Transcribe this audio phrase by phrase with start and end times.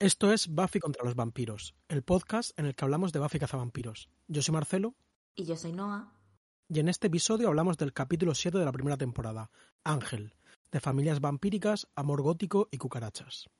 [0.00, 4.08] Esto es Buffy contra los vampiros, el podcast en el que hablamos de Buffy cazavampiros.
[4.28, 4.94] Yo soy Marcelo.
[5.34, 6.14] Y yo soy Noah.
[6.70, 9.50] Y en este episodio hablamos del capítulo 7 de la primera temporada,
[9.84, 10.32] Ángel,
[10.72, 13.50] de familias vampíricas, amor gótico y cucarachas.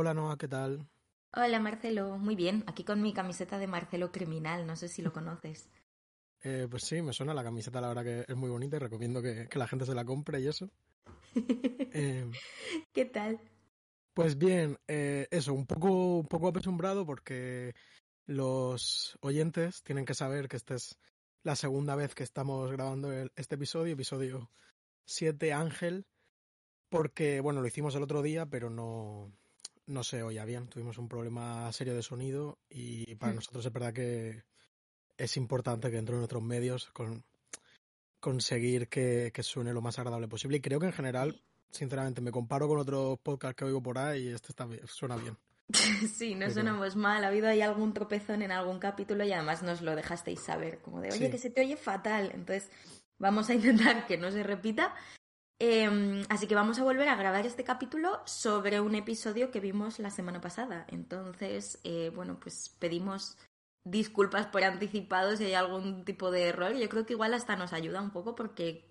[0.00, 0.88] Hola Noah, ¿qué tal?
[1.34, 5.12] Hola Marcelo, muy bien, aquí con mi camiseta de Marcelo Criminal, no sé si lo
[5.12, 5.68] conoces.
[6.44, 9.20] Eh, pues sí, me suena la camiseta, la verdad que es muy bonita y recomiendo
[9.20, 10.70] que, la gente se la compre y eso.
[11.92, 12.30] Eh,
[12.92, 13.40] ¿Qué tal?
[14.14, 17.74] Pues bien, eh, eso, un poco, un poco apesumbrado porque
[18.24, 20.96] los oyentes tienen que saber que esta es
[21.42, 24.48] la segunda vez que estamos grabando este episodio, episodio
[25.06, 26.06] 7 Ángel,
[26.88, 29.32] porque, bueno, lo hicimos el otro día, pero no,
[29.88, 30.68] no se oía bien.
[30.68, 33.36] Tuvimos un problema serio de sonido y para mm.
[33.36, 34.44] nosotros es verdad que
[35.16, 37.24] es importante que dentro de nuestros medios con,
[38.20, 40.58] conseguir que, suene lo más agradable posible.
[40.58, 44.28] Y creo que en general, sinceramente, me comparo con otros podcasts que oigo por ahí
[44.28, 45.36] y este está, suena bien.
[46.16, 47.24] Sí, no sonamos mal.
[47.24, 51.02] Ha habido ahí algún tropezón en algún capítulo y además nos lo dejasteis saber, como
[51.02, 52.30] de, oye, que se te oye fatal.
[52.32, 52.70] Entonces,
[53.18, 54.94] vamos a intentar que no se repita.
[55.60, 59.98] Em, así que vamos a volver a grabar este capítulo sobre un episodio que vimos
[59.98, 60.86] la semana pasada.
[60.88, 63.36] Entonces, eh, bueno, pues pedimos
[63.84, 66.74] disculpas por anticipado si hay algún tipo de error.
[66.74, 68.88] Yo creo que igual hasta nos ayuda un poco porque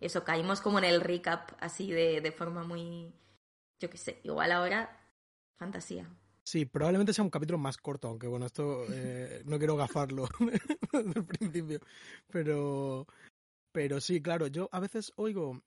[0.00, 3.14] eso, caímos como en el recap así de, de forma muy,
[3.80, 5.00] yo qué sé, igual ahora,
[5.58, 6.10] fantasía.
[6.44, 10.28] Sí, probablemente sea un capítulo más corto, aunque bueno, esto eh, no quiero gafarlo
[10.92, 11.80] desde el principio,
[12.30, 13.06] pero,
[13.70, 15.62] pero sí, claro, yo a veces oigo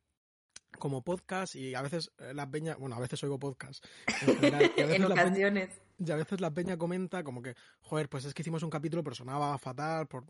[0.78, 3.84] como podcast y a veces eh, la peña, bueno, a veces oigo podcast.
[4.78, 5.82] En, ocasiones.
[5.98, 9.04] y a veces la peña comenta como que, joder, pues es que hicimos un capítulo
[9.04, 10.26] pero sonaba fatal por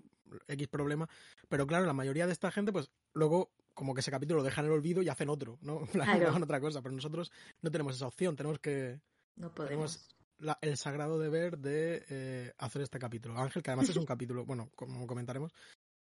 [0.48, 1.08] X problema.
[1.50, 4.66] Pero claro, la mayoría de esta gente, pues luego como que ese capítulo lo dejan
[4.66, 5.82] en el olvido y hacen otro, ¿no?
[5.92, 6.36] Claro.
[6.44, 6.82] otra cosa.
[6.82, 9.00] Pero nosotros no tenemos esa opción, tenemos que...
[9.36, 9.70] No podemos.
[9.70, 10.16] Tenemos
[10.62, 13.38] el sagrado deber de eh, hacer este capítulo.
[13.38, 15.54] Ángel, que además es un capítulo, bueno, como comentaremos,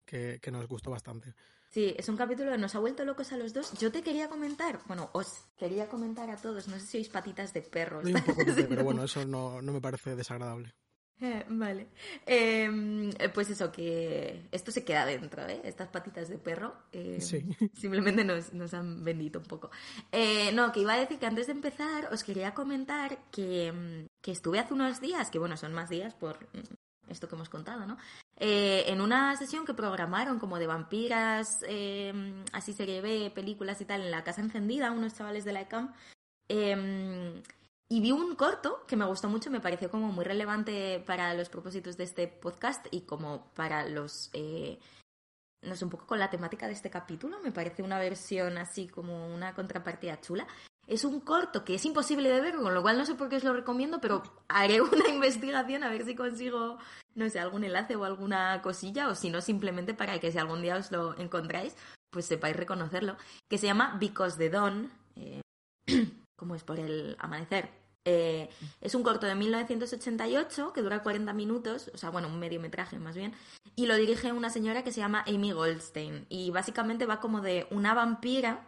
[0.05, 1.34] que, nos gustó bastante.
[1.75, 3.78] Sí, es un capítulo que nos ha vuelto locos a los dos.
[3.78, 7.52] Yo te quería comentar, bueno, os quería comentar a todos, no sé si sois patitas
[7.52, 8.00] de perro.
[8.69, 10.74] pero bueno, eso no, me parece desagradable.
[11.19, 11.90] Eh, vale.
[12.25, 15.59] Em, pues eso, que esto se queda dentro, ¿eh?
[15.66, 16.78] Estas patitas de perro.
[16.94, 17.44] Em, sí.
[17.74, 19.69] Simplemente nos, nos, han vendido un poco.
[20.14, 24.08] Eh, no, que iba a decir que antes de empezar os quería comentar que, em,
[24.22, 26.47] que estuve hace unos días, que bueno, son más días por
[27.09, 27.97] esto que hemos contado, ¿no?
[28.38, 33.85] Eh, en una sesión que programaron como de vampiras, eh, así se ve películas y
[33.85, 35.94] tal, en la casa encendida, unos chavales de la ECAM,
[36.50, 37.41] em,
[37.88, 41.50] y vi un corto que me gustó mucho, me pareció como muy relevante para los
[41.50, 44.29] propósitos de este podcast y como para los...
[44.34, 44.79] Eh,
[45.62, 48.88] no sé, un poco con la temática de este capítulo, me parece una versión así
[48.88, 50.46] como una contrapartida chula.
[50.88, 53.38] Es un corto que es imposible de ver, con lo cual no sé por qué
[53.38, 56.78] os lo recomiendo, pero haré una investigación a ver si consigo,
[57.16, 60.62] no sé, algún enlace o alguna cosilla, o si no, simplemente para que si algún
[60.62, 61.75] día os lo encontráis,
[62.12, 63.18] pues sepáis reconocerlo,
[63.50, 65.41] que se llama Because the Dawn, eh,
[66.38, 67.69] como es por el amanecer.
[68.07, 68.50] Eh,
[68.81, 73.16] es un corto de 1988 que dura 40 minutos, o sea, bueno, un mediometraje más
[73.16, 73.34] bien,
[73.75, 77.66] y lo dirige una señora que se llama Amy Goldstein, y básicamente va como de
[77.72, 78.67] una vampira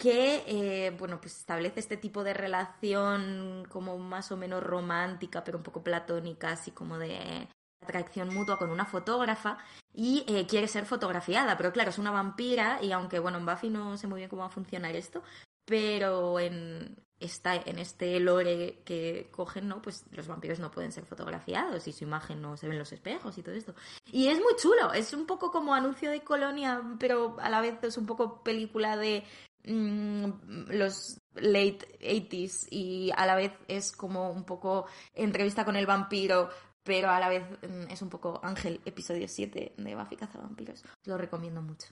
[0.00, 5.58] que eh, bueno pues establece este tipo de relación como más o menos romántica pero
[5.58, 7.46] un poco platónica así como de
[7.82, 9.58] atracción mutua con una fotógrafa
[9.92, 13.68] y eh, quiere ser fotografiada pero claro es una vampira y aunque bueno en Buffy
[13.68, 15.22] no sé muy bien cómo va a funcionar esto
[15.66, 19.82] pero en esta, en este lore que cogen, ¿no?
[19.82, 22.92] Pues los vampiros no pueden ser fotografiados y su imagen no se ve en los
[22.92, 23.74] espejos y todo esto.
[24.10, 27.78] Y es muy chulo, es un poco como anuncio de colonia, pero a la vez
[27.84, 29.24] es un poco película de
[29.64, 36.48] los late 80s y a la vez es como un poco entrevista con el vampiro,
[36.82, 40.84] pero a la vez mm, es un poco Ángel, episodio 7 de Buffy Cazavampiros.
[40.84, 41.88] Os lo recomiendo mucho.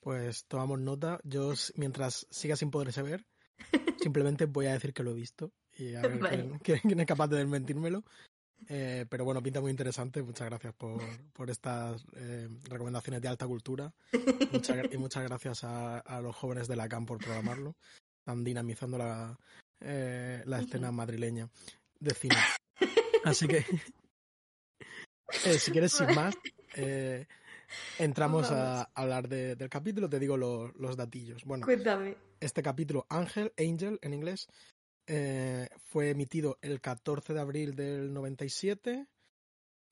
[0.00, 1.18] Pues tomamos nota.
[1.24, 3.26] Yo, mientras siga sin poderse ver,
[4.02, 6.20] simplemente voy a decir que lo he visto y a ver
[6.62, 8.04] quién, es capaz de desmentírmelo.
[8.68, 10.22] Eh, pero bueno, pinta muy interesante.
[10.22, 11.00] Muchas gracias por,
[11.32, 13.92] por estas eh, recomendaciones de alta cultura.
[14.92, 17.76] y muchas gracias a, a, los jóvenes de la CAM por programarlo.
[18.20, 19.38] Están dinamizando la,
[19.80, 21.48] eh, la escena madrileña
[22.00, 22.36] de cine.
[23.24, 23.64] Así que,
[25.58, 26.34] si quieres, sin más,
[27.98, 30.08] entramos a hablar del capítulo.
[30.08, 31.44] Te digo los datillos.
[31.44, 32.16] Bueno, Cuéntame.
[32.40, 34.48] Este capítulo, Ángel, Angel en inglés,
[35.06, 39.06] fue emitido el 14 de abril del 97,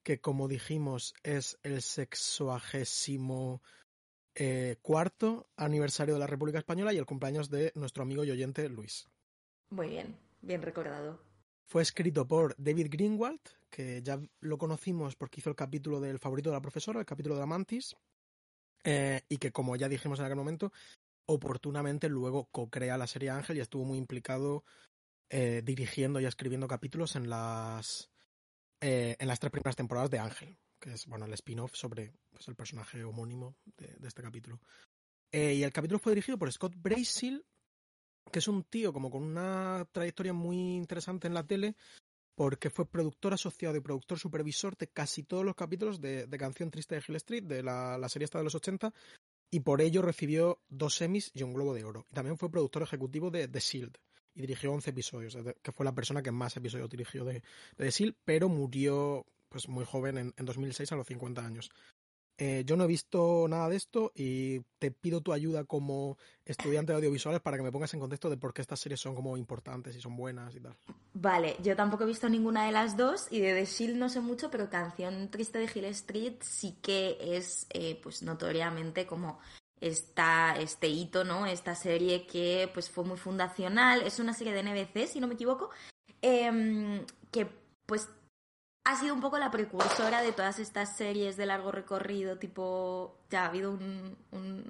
[0.03, 3.63] que como dijimos es el sexuagésimo
[4.35, 8.67] eh, cuarto aniversario de la República Española y el cumpleaños de nuestro amigo y oyente
[8.69, 9.07] Luis.
[9.71, 11.21] Muy bien, bien recordado.
[11.67, 16.49] Fue escrito por David Greenwald, que ya lo conocimos porque hizo el capítulo del favorito
[16.51, 17.95] de la profesora, el capítulo de la Mantis,
[18.85, 20.73] eh, y que como ya dijimos en aquel momento,
[21.27, 24.65] oportunamente luego co-crea la serie Ángel y estuvo muy implicado
[25.35, 28.11] eh, dirigiendo y escribiendo capítulos en las,
[28.83, 32.47] eh, en las tres primeras temporadas de Ángel, que es bueno el spin-off sobre pues,
[32.49, 34.61] el personaje homónimo de, este capítulo.
[35.33, 37.47] y el capítulo fue dirigido por Scott Brasil,
[38.31, 41.77] que es un tío como con una trayectoria muy interesante en la tele,
[42.35, 46.95] porque fue productor asociado y productor supervisor de casi todos los capítulos de, Canción Triste
[46.95, 48.93] de Hill Street, de la, serie esta de los 80,
[49.51, 52.07] y por ello recibió dos semis y un Globo de Oro.
[52.11, 53.97] Y también fue productor ejecutivo de The Shield
[54.35, 57.43] y dirigió 11 episodios, que fue la persona que más episodios dirigió de, de
[57.77, 61.71] The Shield, pero murió pues muy joven en, en 2006 a los 50 años.
[62.39, 66.93] Eh, yo no he visto nada de esto y te pido tu ayuda como estudiante
[66.93, 69.37] de audiovisuales para que me pongas en contexto de por qué estas series son como
[69.37, 70.75] importantes y son buenas y tal.
[71.13, 74.21] Vale, yo tampoco he visto ninguna de las dos y de The Shield no sé
[74.21, 79.39] mucho, pero Canción Triste de Hill Street sí que es eh, pues notoriamente como
[79.83, 81.45] esta, este hito, ¿no?
[81.45, 85.35] Esta serie que pues fue muy fundacional, es una serie de NBC, si no me
[85.35, 85.71] equivoco,
[86.23, 87.47] em, que
[87.85, 88.09] pues
[88.85, 93.45] ha sido un poco la precursora de todas estas series de largo recorrido, tipo, ya
[93.45, 93.77] ha habido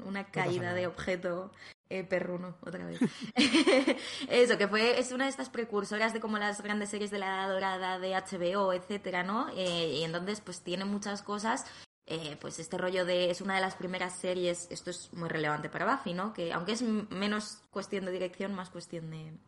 [0.05, 1.51] una caída de objeto
[1.91, 2.99] eh, perruno, otra vez.
[4.29, 7.27] Eso, que fue, es una de estas precursoras de como las grandes series de la
[7.27, 9.49] edad dorada de HBO, etcétera, ¿no?
[9.55, 11.67] Eh, y entonces, pues tiene muchas cosas.
[12.07, 15.69] Eh, pues este rollo de es una de las primeras series, esto es muy relevante
[15.69, 16.33] para Buffy, ¿no?
[16.33, 19.39] Que aunque es menos cuestión de dirección, más cuestión de,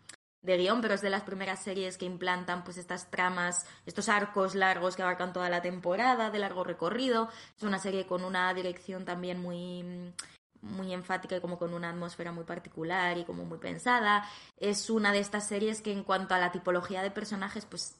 [0.42, 4.54] de guion, pero es de las primeras series que implantan pues estas tramas, estos arcos
[4.54, 7.28] largos que abarcan toda la temporada, de largo recorrido.
[7.56, 10.12] Es una serie con una dirección también muy
[10.60, 14.26] muy enfática y como con una atmósfera muy particular y como muy pensada.
[14.56, 17.98] Es una de estas series que en cuanto a la tipología de personajes, pues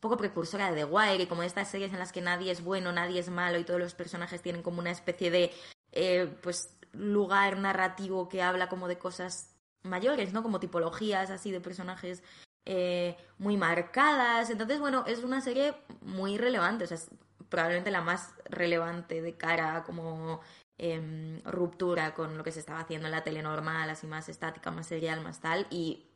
[0.00, 2.92] poco precursora de The Wire y como estas series en las que nadie es bueno,
[2.92, 5.52] nadie es malo y todos los personajes tienen como una especie de
[5.92, 10.42] eh, pues lugar narrativo que habla como de cosas mayores, ¿no?
[10.42, 12.22] Como tipologías así de personajes
[12.64, 14.50] eh, muy marcadas.
[14.50, 17.10] Entonces, bueno, es una serie muy relevante, o sea, es
[17.48, 20.40] probablemente la más relevante de cara a como
[20.76, 24.70] em, ruptura con lo que se estaba haciendo en la tele normal, así más estática,
[24.70, 26.07] más serial, más tal, y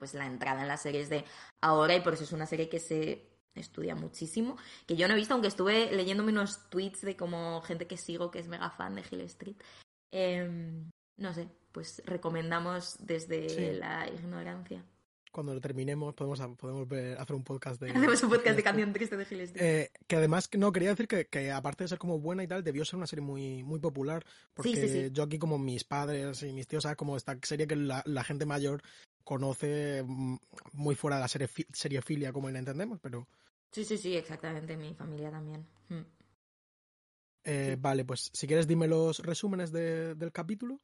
[0.00, 1.24] pues la entrada en las series de
[1.60, 4.56] ahora, y por eso es una serie que se estudia muchísimo,
[4.86, 8.30] que yo no he visto, aunque estuve leyéndome unos tweets de como gente que sigo
[8.30, 9.56] que es mega fan de Hill Street.
[10.10, 14.82] Em, no sé, pues recomendamos desde la ignorancia.
[15.30, 16.88] Cuando lo terminemos podemos, podemos
[17.18, 17.90] hacer un podcast de...
[17.90, 19.52] Hacemos un podcast de Canción Triste de Giles.
[19.54, 22.84] Eh, que además, no, quería decir que, aparte de ser como buena y tal, debió
[22.84, 24.24] ser una serie muy, muy popular.
[24.54, 26.96] Porque yo aquí como mis padres y mis tíos, ¿sabes?
[26.96, 28.82] Como esta serie que la, gente mayor
[29.24, 30.36] conoce mm,
[30.72, 33.28] muy fuera de la serie seriefilia como la entendemos, pero...
[33.70, 35.64] Sí, sí, sí, exactamente, mi familia también.
[35.88, 36.00] Mm.
[37.44, 40.80] Eh, vale, pues si quieres dime los resúmenes del capítulo.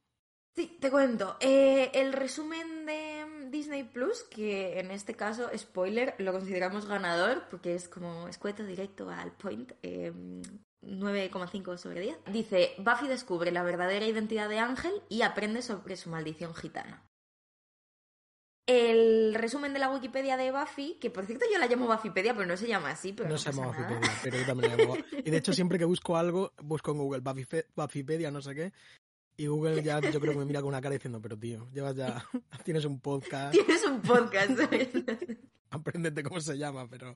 [0.55, 1.37] Sí, te cuento.
[1.39, 3.16] Eh, el resumen de
[3.51, 9.09] Disney Plus, que en este caso, spoiler, lo consideramos ganador porque es como escueto directo
[9.09, 9.73] al point.
[9.81, 12.17] 9,5 eh, sobre 10.
[12.31, 17.03] Dice, Buffy descubre la verdadera identidad de Ángel y aprende sobre su maldición gitana.
[18.67, 22.45] El resumen de la Wikipedia de Buffy, que por cierto yo la llamo Buffypedia, pero
[22.45, 23.13] no se llama así.
[23.13, 24.97] Pero no, se llama Buffypedia, pero yo también la llamo.
[25.23, 27.21] Y de hecho, siempre que busco algo, busco en Google
[27.75, 28.73] Buffypedia, no sé qué,
[29.37, 31.95] y Google ya yo creo que me mira con una cara diciendo, pero tío, llevas
[31.95, 32.25] ya,
[32.65, 33.51] tienes un podcast.
[33.53, 34.59] Tienes un podcast.
[35.69, 37.15] Apréndete cómo se llama, pero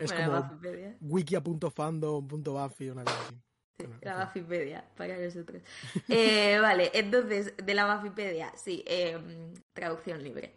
[0.00, 0.58] es como
[1.00, 3.36] wikia.fandom.buffy, una cosa así.
[3.78, 5.62] Sí, la Buffypedia, para nosotros.
[6.08, 10.54] Eh, vale, entonces, de la Buffypedia, sí, em, traducción libre.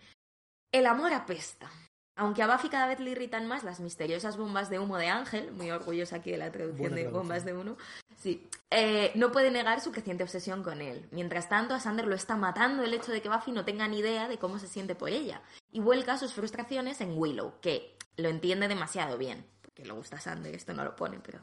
[0.72, 1.72] El amor apesta.
[2.16, 5.52] Aunque a Buffy cada vez le irritan más las misteriosas bombas de humo de Ángel,
[5.52, 7.76] muy orgullosa aquí de la traducción de bombas de humo,
[8.18, 11.08] sí, eh, no puede negar su creciente obsesión con él.
[11.12, 14.00] Mientras tanto, a Sander lo está matando el hecho de que Buffy no tenga ni
[14.00, 15.42] idea de cómo se siente por ella,
[15.72, 20.22] y vuelca sus frustraciones en Willow, que lo entiende demasiado bien, porque le gusta a
[20.22, 21.40] Sander, esto no lo pone, pero...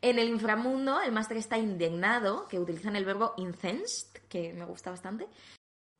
[0.00, 4.90] En el inframundo, el máster está indignado, que utilizan el verbo incensed, que me gusta
[4.90, 5.28] bastante,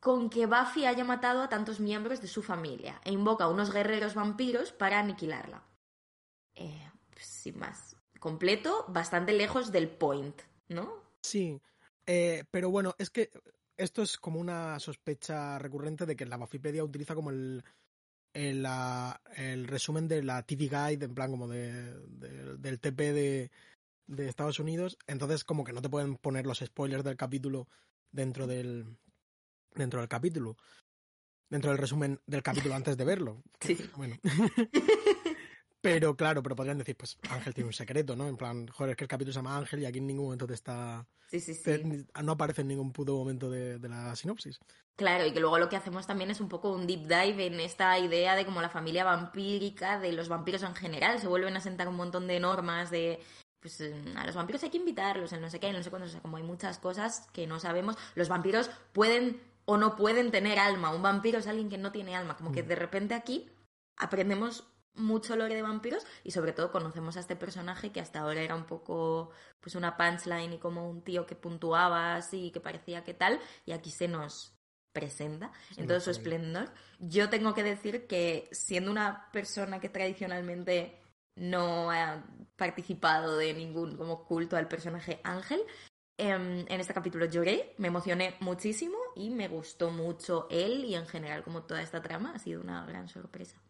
[0.02, 3.72] con que Buffy haya matado a tantos miembros de su familia e invoca a unos
[3.72, 5.62] guerreros vampiros para aniquilarla.
[6.56, 6.90] Eh,
[7.20, 7.94] sin más.
[8.18, 10.92] Completo, bastante lejos del point, ¿no?
[11.22, 11.62] Sí,
[12.04, 13.30] eh, pero bueno, es que
[13.76, 17.62] esto es como una sospecha recurrente de que la Buffypedia utiliza como el,
[18.34, 18.66] el,
[19.36, 21.94] el, resumen de la TV Guide, en plan como de,
[22.58, 23.52] del TP de,
[24.08, 27.68] de Estados Unidos, entonces como que no te pueden poner los spoilers del capítulo
[28.10, 28.98] dentro del
[29.74, 30.56] dentro del capítulo.
[31.48, 33.42] Dentro del resumen del capítulo antes de verlo.
[33.60, 33.76] Sí.
[33.96, 34.16] Bueno.
[35.80, 38.28] pero claro, pero podrían decir, pues Ángel tiene un secreto, ¿no?
[38.28, 40.46] En plan, joder, es que el capítulo se llama Ángel y aquí en ningún momento
[40.46, 41.06] te está.
[41.28, 42.06] Sí, sí, sí.
[42.22, 44.60] no aparece en ningún puto momento de, de, la sinopsis.
[44.96, 47.58] Claro, y que luego lo que hacemos también es un poco un deep dive en
[47.58, 51.20] esta idea de como la familia vampírica, de los vampiros en general.
[51.20, 53.18] Se vuelven a sentar un montón de normas de
[53.62, 53.80] pues
[54.16, 56.20] a los vampiros hay que invitarlos, en no sé qué, no sé cuándo, o sea,
[56.20, 57.96] como hay muchas cosas que no sabemos.
[58.16, 60.94] Los vampiros pueden o no pueden tener alma.
[60.94, 62.36] Un vampiro es alguien que no tiene alma.
[62.36, 62.66] Como que mm.
[62.66, 63.50] de repente aquí
[63.96, 64.64] aprendemos
[64.94, 68.54] mucho lore de vampiros y sobre todo conocemos a este personaje que hasta ahora era
[68.54, 73.14] un poco pues una punchline y como un tío que puntuaba así que parecía que
[73.14, 74.54] tal y aquí se nos
[74.92, 76.70] presenta en todo su esplendor.
[76.98, 80.98] Yo tengo que decir que siendo una persona que tradicionalmente
[81.34, 82.24] no ha
[82.56, 85.62] participado de ningún como culto al personaje Ángel.
[86.18, 91.06] Em, en, este capítulo lloré, me emocioné muchísimo y me gustó mucho él y en
[91.06, 93.60] general como toda esta trama ha sido una gran sorpresa.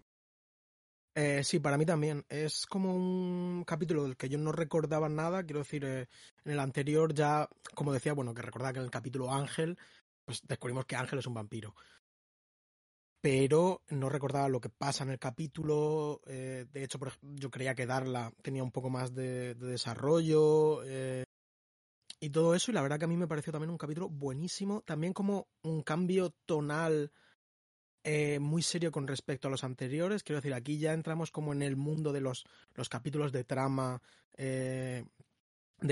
[1.14, 2.24] Eh, sí, para mí también.
[2.28, 5.42] Es como un capítulo del que yo no recordaba nada.
[5.42, 6.08] Quiero decir, eh,
[6.44, 9.76] en el anterior ya, como decía, bueno, que recordaba que en el capítulo Ángel,
[10.24, 11.74] pues descubrimos que Ángel es un vampiro
[13.22, 16.20] pero no recordaba lo que pasa en el capítulo.
[16.26, 21.24] Eh, de hecho, yo creía que Darla tenía un poco más de, desarrollo eh,
[22.22, 22.70] y todo eso.
[22.70, 24.82] Y la verdad que a mí me pareció también un capítulo buenísimo.
[24.82, 27.10] También como un cambio tonal
[28.04, 30.22] eh, muy serio con respecto a los anteriores.
[30.22, 34.00] Quiero decir, aquí ya entramos como en el mundo de los, los capítulos de trama
[34.36, 35.04] de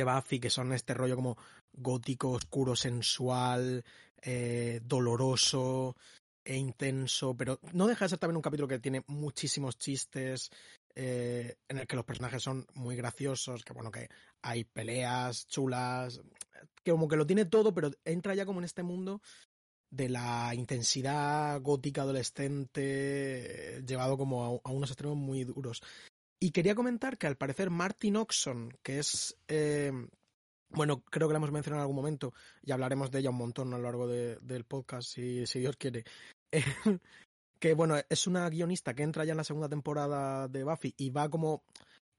[0.05, 1.37] Buffy, que son este rollo como
[1.73, 3.85] gótico, oscuro, sensual,
[4.83, 5.97] doloroso
[6.45, 10.51] e intenso, pero no deja de ser también un capítulo que tiene muchísimos chistes,
[10.95, 14.09] eh, en el que los personajes son muy graciosos, que bueno, que
[14.43, 16.21] hay peleas chulas,
[16.83, 19.21] que como que lo tiene todo, pero entra ya como en este mundo
[19.91, 25.83] de la intensidad gótica adolescente, llevado como a, unos extremos muy duros.
[26.39, 29.93] Y quería comentar que al parecer Martin Oxon, que es eh,
[30.71, 32.33] bueno, creo que la hemos mencionado en algún momento
[32.63, 36.05] y hablaremos de ella un montón a lo largo del podcast, si Dios quiere.
[37.59, 41.11] que bueno, es una guionista que entra ya en la segunda temporada de Buffy y
[41.11, 41.65] va como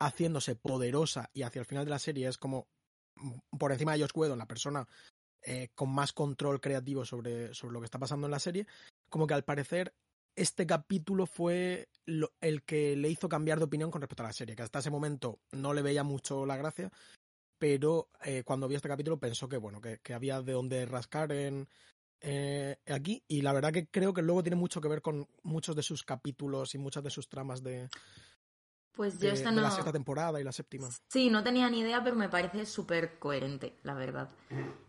[0.01, 2.67] haciéndose poderosa y hacia el final de la serie es como
[3.57, 4.87] por encima de Josh Whedon, la persona
[5.43, 8.67] eh, con más control creativo sobre, sobre lo que está pasando en la serie,
[9.09, 9.93] como que al parecer
[10.35, 14.55] este capítulo fue el que le hizo cambiar de opinión con respecto a la serie,
[14.55, 16.89] que hasta ese momento no le veía mucho la gracia,
[17.59, 21.31] pero eh, cuando vi este capítulo pensó que bueno, que, que había de dónde rascar
[21.31, 21.67] en,
[22.23, 25.75] eh, aquí y la verdad que creo que luego tiene mucho que ver con muchos
[25.75, 27.89] de sus capítulos y muchas de sus tramas de,
[28.91, 29.61] pues yo esta no...
[29.61, 30.89] la sexta temporada y la séptima.
[31.09, 34.29] Sí, no tenía ni idea, pero me parece súper coherente, la verdad.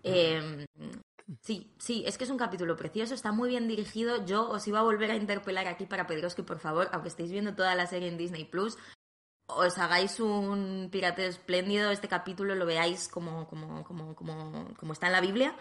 [0.02, 0.64] Em,
[1.40, 4.24] sí, sí, es que es un capítulo precioso, está muy bien dirigido.
[4.24, 7.30] Yo os iba a volver a interpelar aquí para pediros que por favor, aunque estéis
[7.30, 8.76] viendo toda la serie en Disney Plus,
[9.46, 15.06] os hagáis un pirateo espléndido, este capítulo lo veáis como, como, como, como, como está
[15.06, 15.56] en la Biblia,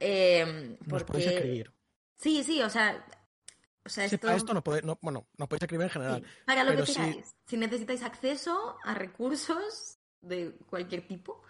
[0.00, 1.72] eh, Nos podéis escribir.
[2.16, 3.04] Sí, sí, o sea...
[3.84, 4.18] O sea, esto...
[4.18, 6.24] para esto no podéis, no, bueno, nos podéis escribir en general.
[6.46, 7.34] para lo que queráis.
[7.46, 7.56] Si...
[7.56, 11.42] necesitáis acceso a recursos de cualquier tipo.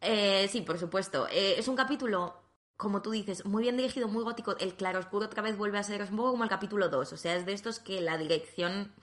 [0.00, 1.28] Eh, sí, por supuesto.
[1.28, 2.40] Eh, es un capítulo,
[2.76, 4.56] como tú dices, muy bien dirigido, muy gótico.
[4.58, 7.12] El claroscuro otra vez vuelve a ser un poco como el capítulo 2.
[7.12, 8.94] O sea, es de estos que la dirección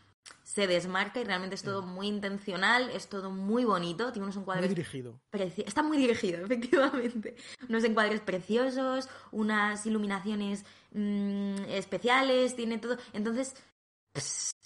[0.44, 4.67] se desmarca y realmente es todo muy intencional, es todo muy bonito, tiene unos encuadres...
[4.67, 5.20] Muy dirigido.
[5.32, 7.36] Está muy dirigido, efectivamente.
[7.67, 12.98] Unos encuadres preciosos, unas iluminaciones mm, especiales, tiene todo...
[13.13, 13.55] Entonces,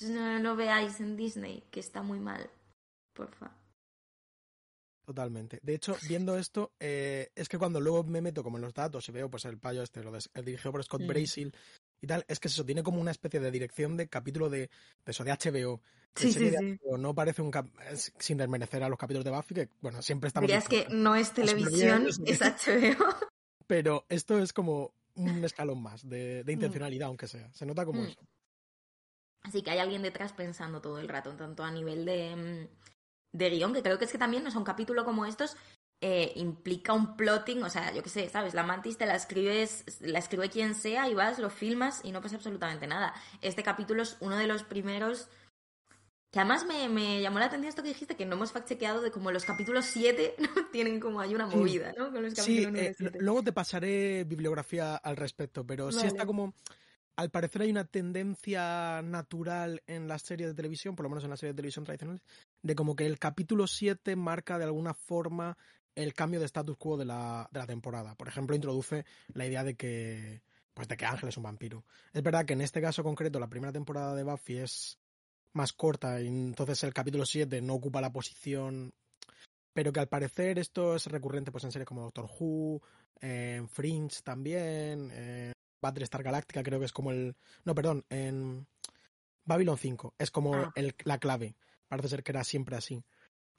[0.01, 2.49] no lo veáis en Disney, que está muy mal,
[3.13, 3.51] porfa.
[5.09, 5.59] Totalmente.
[5.63, 9.09] De hecho, viendo esto, eh, es que cuando luego me meto como en los datos
[9.09, 11.51] y veo pues el payo este, lo de, el dirigido por Scott mm
[12.01, 14.69] y tal, es que eso tiene como una especie de dirección de capítulo de, de
[15.05, 15.81] eso, de HBO.
[16.15, 16.79] Sí, sí, sí.
[16.97, 17.51] no parece un
[18.17, 20.47] sin desmerecer a los capítulos de Buffy, que bueno, siempre estamos...
[20.47, 23.05] Dirías que no es televisión, es HBO.
[23.67, 26.55] Pero esto es como un escalón más de, de mm.
[26.55, 27.51] intencionalidad, aunque sea.
[27.53, 28.05] Se nota como mm.
[28.05, 28.19] eso.
[29.43, 33.49] Así que hay alguien detrás pensando todo el rato, tanto a nivel de, mm, de
[33.49, 35.55] guion, que creo que es que también no es un capítulo como estos
[36.01, 38.53] eh, implica un plotting, o sea, yo qué sé, ¿sabes?
[38.53, 42.21] La mantis te la escribes, la escribe quien sea y vas, lo filmas y no
[42.21, 43.13] pasa absolutamente nada.
[43.41, 45.27] Este capítulo es uno de los primeros
[46.31, 49.31] que además me, llamó la atención esto que dijiste, que no hemos fact-chequeado de como
[49.31, 50.35] los capítulos 7
[50.71, 52.11] tienen como hay una movida, ¿no?
[52.35, 56.53] sí, eh, luego te pasaré bibliografía al respecto, pero sí está como
[57.15, 61.31] al parecer hay una tendencia natural en las series de televisión, por lo menos en
[61.31, 62.21] las series de televisión tradicionales,
[62.61, 65.57] de como que el capítulo 7 marca de alguna forma
[66.03, 68.15] el cambio de status quo de la, de la temporada.
[68.15, 70.41] Por ejemplo, introduce la idea de que,
[70.73, 71.83] pues de que Ángel es un vampiro.
[72.13, 74.97] Es verdad que en este caso concreto la primera temporada de Buffy es
[75.53, 78.93] más corta y entonces el capítulo 7 no ocupa la posición
[79.73, 82.81] pero que al parecer esto es recurrente pues en series como Doctor Who,
[83.21, 87.35] en Fringe también, en Battlestar Galactica creo que es como el...
[87.63, 88.67] No, perdón, en
[89.45, 90.73] Babylon 5 es como ah.
[90.75, 91.55] el, la clave.
[91.87, 93.01] Parece ser que era siempre así.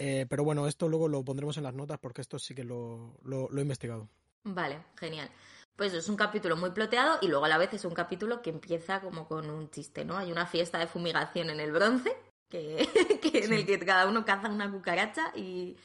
[0.02, 3.18] Eh, pero bueno, esto luego lo pondremos en las notas porque esto sí que lo,
[3.22, 4.08] lo, he investigado.
[4.44, 5.30] Vale, genial.
[5.76, 8.48] Pues es un capítulo muy ploteado y luego a la vez es un capítulo que
[8.48, 10.16] empieza como con un chiste, ¿no?
[10.16, 12.16] Hay una fiesta de fumigación en el bronce,
[12.48, 12.78] que,
[13.44, 15.76] en el que cada uno caza una cucaracha y,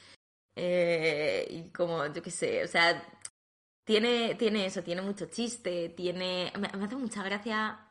[0.56, 3.06] eh, y como, yo qué sé, o sea,
[3.84, 6.54] tiene, tiene eso, tiene mucho chiste, tiene...
[6.58, 7.85] Me, me hace mucha gracia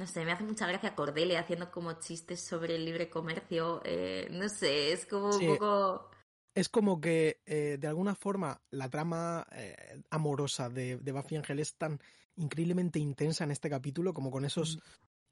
[0.00, 3.82] no sé, me hace mucha gracia Cordelia haciendo como chistes sobre el libre comercio.
[3.84, 6.08] Eh, no sé, es como un poco.
[6.54, 11.58] Es como que, eh, de alguna forma, la trama eh, amorosa de, de Buffy Angel
[11.58, 12.00] es tan
[12.36, 14.78] increíblemente intensa en este capítulo, como con esos.
[14.78, 14.80] Mm.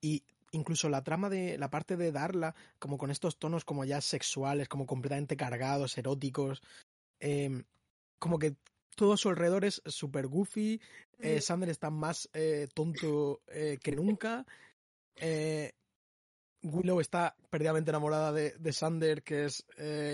[0.03, 4.03] Y incluso la trama de la parte de Darla, como con estos tonos como ya
[4.03, 6.61] sexuales, como completamente cargados, eróticos.
[7.21, 7.65] Em,
[8.19, 8.57] como que
[8.97, 10.81] todo a su alrededor es súper goofy.
[11.19, 14.47] Eh, Sander está más eh, tonto eh, que nunca.
[16.63, 19.65] Willow está perdidamente enamorada de, de Sander, que es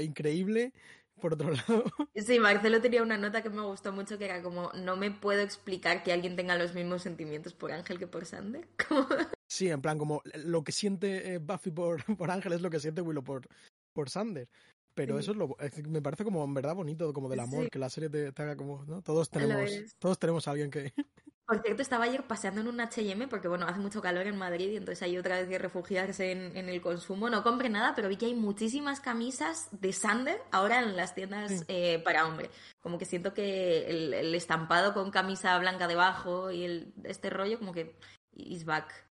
[0.02, 0.72] increíble.
[1.20, 1.84] Por otro lado.
[2.16, 5.42] Sí, Marcelo tenía una nota que me gustó mucho que era como: No me puedo
[5.42, 8.66] explicar que alguien tenga los mismos sentimientos por Ángel que por Sander.
[9.46, 13.02] Sí, en plan, como lo que siente Buffy por, por Ángel es lo que siente
[13.02, 13.46] Willow por,
[13.92, 14.48] por Sander.
[14.94, 15.56] Pero eso es lo,
[15.88, 18.84] me parece como en verdad bonito, como del amor, que la serie te, haga como,
[18.84, 19.02] ¿no?
[19.02, 20.92] Todos tenemos, todos tenemos a alguien que...
[21.46, 24.70] Por cierto, estaba ayer paseando en un H&M porque, bueno, hace mucho calor en Madrid
[24.70, 27.28] y entonces hay otra vez que refugiarse en, el consumo.
[27.28, 31.66] No compré nada, pero vi que hay muchísimas camisas de Sander ahora en las tiendas
[31.68, 32.48] eh, para hombre.
[32.80, 37.58] Como que siento que el, el, estampado con camisa blanca debajo y el, este rollo
[37.58, 37.94] como que
[38.32, 39.03] is back.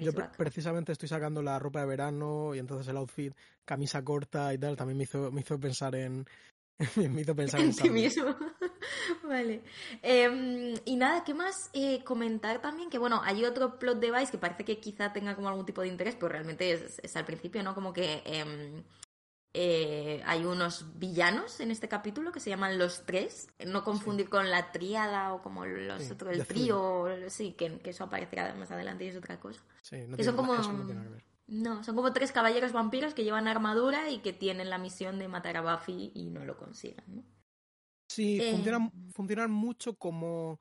[0.00, 3.32] Yo precisamente estoy sacando la ropa de verano y entonces el outfit,
[3.64, 6.26] camisa corta y tal, también me hizo, me hizo pensar en,
[6.96, 8.34] me hizo pensar en, ti mismo.
[9.22, 9.62] vale.
[10.02, 12.90] Em, y nada, ¿qué más eh, comentar también?
[12.90, 15.88] Que bueno, hay otro plot device que parece que quizá tenga como algún tipo de
[15.88, 17.74] interés, pero realmente es, al principio, ¿no?
[17.74, 18.82] Como que em,
[19.52, 24.48] eh, hay unos villanos en este capítulo que se llaman los tres, no confundir con
[24.48, 29.08] la tríada o como los otros, el trío, sí, que, eso aparecerá más adelante y
[29.08, 29.60] es otra cosa.
[29.82, 30.54] Sí, no son como,
[31.48, 35.26] no, son como tres caballeros vampiros que llevan armadura y que tienen la misión de
[35.26, 37.24] matar a Buffy y no lo consigan, ¿no?
[38.08, 38.56] Sí, eh,
[39.12, 40.60] funcionan mucho como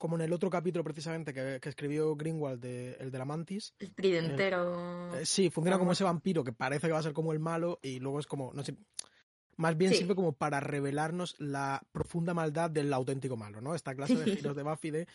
[0.00, 3.74] como en el otro capítulo precisamente que, escribió Greenwald, de, el de la Mantis.
[3.78, 5.14] El tridentero.
[5.14, 7.78] Eh, sí, funciona como ese vampiro que parece que va a ser como el malo
[7.82, 8.78] y luego es como, no sé,
[9.56, 13.74] más bien sirve como para revelarnos la profunda maldad del auténtico malo, ¿no?
[13.74, 15.06] Esta clase de giros de Buffy de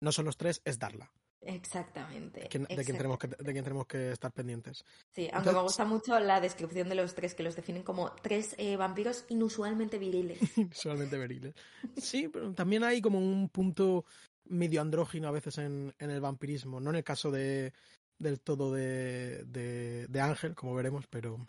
[0.00, 1.10] no son los tres, es Darla.
[1.40, 2.40] Exactamente.
[2.40, 4.84] De quien, tenemos que, de quien tenemos que estar pendientes.
[5.10, 8.54] Sí, aunque me gusta mucho la descripción de los tres, que los definen como tres
[8.58, 10.38] eh, vampiros inusualmente viriles.
[10.58, 11.54] inusualmente viriles.
[11.96, 14.04] Sí, pero también hay como un punto
[14.46, 17.72] medio andrógino a veces en, en el vampirismo, no en el caso de
[18.18, 21.46] del todo de, de, Ángel, como veremos, pero...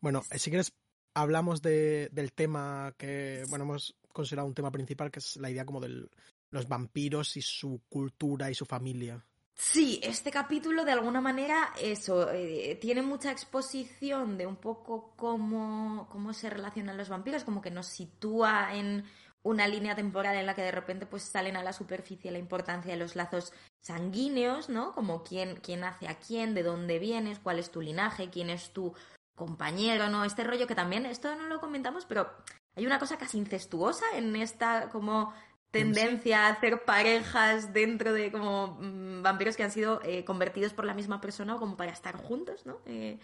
[0.00, 0.72] Bueno, si quieres,
[1.14, 5.64] hablamos de, del tema que, bueno, hemos considerado un tema principal, que es la idea
[5.64, 6.08] como de
[6.50, 9.24] los vampiros y su cultura y su familia.
[9.54, 16.08] Sí, este capítulo de alguna manera, eso, eh, tiene mucha exposición de un poco cómo,
[16.10, 19.04] cómo se relacionan los vampiros, como que nos sitúa en
[19.48, 22.92] una línea temporal en la que de repente pues salen a la superficie la importancia
[22.92, 24.92] de los lazos sanguíneos, ¿no?
[24.92, 28.72] Como quién, quién hace a quién, de dónde vienes, cuál es tu linaje, quién es
[28.72, 28.94] tu
[29.34, 30.24] compañero, ¿no?
[30.24, 32.30] Este rollo que también, esto no lo comentamos, pero
[32.76, 35.32] hay una cosa casi incestuosa en esta como
[35.70, 40.84] tendencia a hacer parejas dentro de como mm, vampiros que han sido eh, convertidos por
[40.84, 42.80] la misma persona o como para estar juntos, ¿no?
[42.84, 43.18] Eh,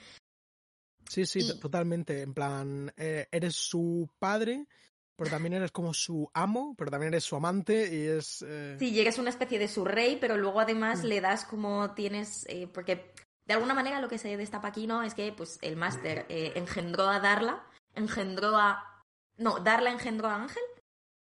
[1.06, 2.22] sí, sí, totalmente.
[2.22, 4.66] En plan, eh, eres su padre
[5.16, 8.44] pero también eres como su amo, pero también eres su amante y es...
[8.46, 8.76] Eh...
[8.78, 11.06] Sí, llegas una especie de su rey, pero luego además mm.
[11.06, 12.46] le das como tienes...
[12.48, 13.12] Eh, porque
[13.46, 15.02] de alguna manera lo que se destapa aquí, ¿no?
[15.02, 19.04] Es que pues el máster eh, engendró a Darla, engendró a...
[19.36, 20.62] No, Darla engendró a Ángel.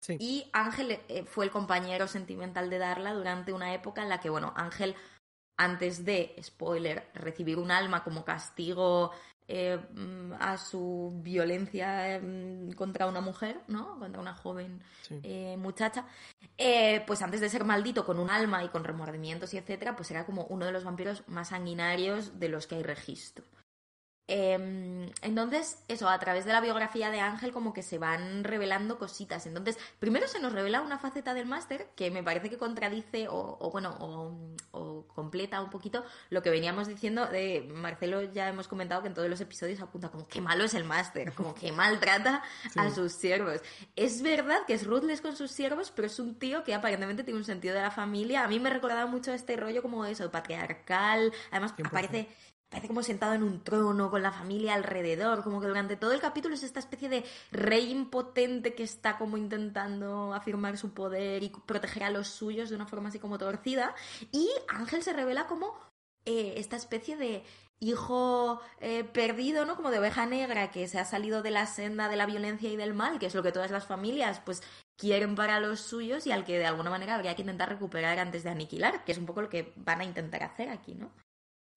[0.00, 0.16] Sí.
[0.18, 4.30] Y Ángel eh, fue el compañero sentimental de Darla durante una época en la que,
[4.30, 4.94] bueno, Ángel,
[5.56, 9.12] antes de, spoiler, recibir un alma como castigo
[9.52, 13.98] eh, mm, a su violencia mm, contra una mujer, ¿no?
[13.98, 14.80] Contra una joven
[15.24, 16.06] eh, muchacha,
[16.56, 20.08] eh, pues antes de ser maldito con un alma y con remordimientos y etcétera, pues
[20.12, 23.44] era como uno de los vampiros más sanguinarios de los que hay registro.
[24.32, 28.96] Em, entonces, eso, a través de la biografía de Ángel como que se van revelando
[28.96, 29.44] cositas.
[29.46, 33.70] Entonces, primero se nos revela una faceta del máster que me parece que contradice o,
[33.72, 33.96] bueno,
[34.70, 39.14] o, completa un poquito lo que veníamos diciendo de Marcelo, ya hemos comentado que en
[39.14, 42.44] todos los episodios apunta como que malo es el máster, como que maltrata
[42.76, 43.60] a sus siervos.
[43.96, 47.38] Es verdad que es ruthless con sus siervos, pero es un tío que aparentemente tiene
[47.38, 48.44] un sentido de la familia.
[48.44, 51.32] A mí me recordaba mucho este rollo como eso, patriarcal.
[51.50, 52.28] Además, aparece
[52.70, 56.20] parece como sentado en un trono con la familia alrededor, como que durante todo el
[56.20, 61.50] capítulo es esta especie de rey impotente que está como intentando afirmar su poder y
[61.50, 63.94] proteger a los suyos de una forma así como torcida.
[64.30, 65.76] Y Ángel se revela como
[66.24, 67.42] eh, esta especie de
[67.80, 69.74] hijo eh, perdido, ¿no?
[69.74, 72.76] Como de oveja negra que se ha salido de la senda de la violencia y
[72.76, 74.62] del mal, que es lo que todas las familias pues
[74.96, 78.44] quieren para los suyos y al que de alguna manera habría que intentar recuperar antes
[78.44, 81.10] de aniquilar, que es un poco lo que van a intentar hacer aquí, ¿no?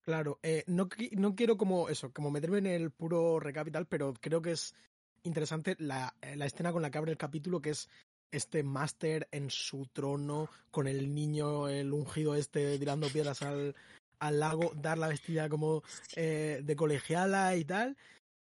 [0.04, 4.42] Claro, eh, no, no quiero como eso, como meterme en el puro recapital, pero creo
[4.42, 4.74] que es
[5.22, 7.88] interesante la, eh, la escena con la que abre el capítulo, que es
[8.30, 13.74] este máster en su trono, con el niño, el ungido este, tirando piedras al,
[14.18, 15.82] al lago, dar la vestida como
[16.16, 17.96] eh, de colegiala y tal.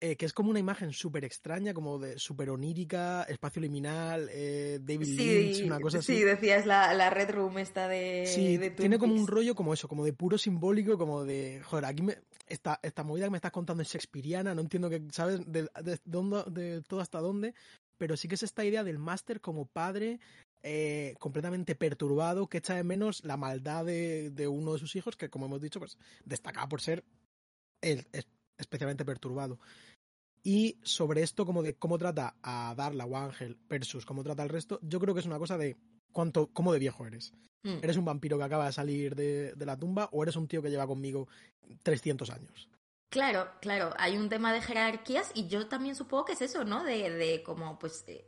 [0.04, 4.80] Eh, que es como una imagen súper extraña, como de súper onírica, espacio liminal, eh,
[4.82, 6.16] David Lynch, una cosa así.
[6.16, 8.24] Sí, decías la, la Red Room esta de.
[8.26, 11.62] Sí, tiene como un rollo como eso, como de puro simbólico, como de.
[11.64, 15.04] Joder, aquí me, esta, esta movida que me estás contando es shakespeariana, no entiendo que,
[15.12, 15.40] ¿sabes?
[15.46, 17.54] De, de, dónde, de todo hasta dónde,
[18.00, 20.20] pero sí que es esta idea del máster como padre.
[20.64, 25.16] Eh, completamente perturbado, que echa de menos la maldad de, de, uno de sus hijos,
[25.16, 27.04] que como hemos dicho, pues destacaba por ser
[27.82, 28.06] el,
[28.58, 29.60] especialmente perturbado.
[30.44, 34.42] Y sobre esto, como de cómo trata a Darla o a Ángel versus cómo trata
[34.42, 35.78] al resto, yo creo que es una cosa de
[36.12, 37.34] cuánto, cómo de viejo eres.
[37.64, 37.78] Mm.
[37.84, 40.64] ¿Eres un vampiro que acaba de salir de, de, la tumba o eres un tío
[40.64, 41.28] que lleva conmigo
[41.84, 42.70] 300 años?
[43.12, 46.84] Claro, claro, hay un tema de jerarquías y yo también supongo que es eso, ¿no?
[46.84, 48.26] De, de como, pues, eh,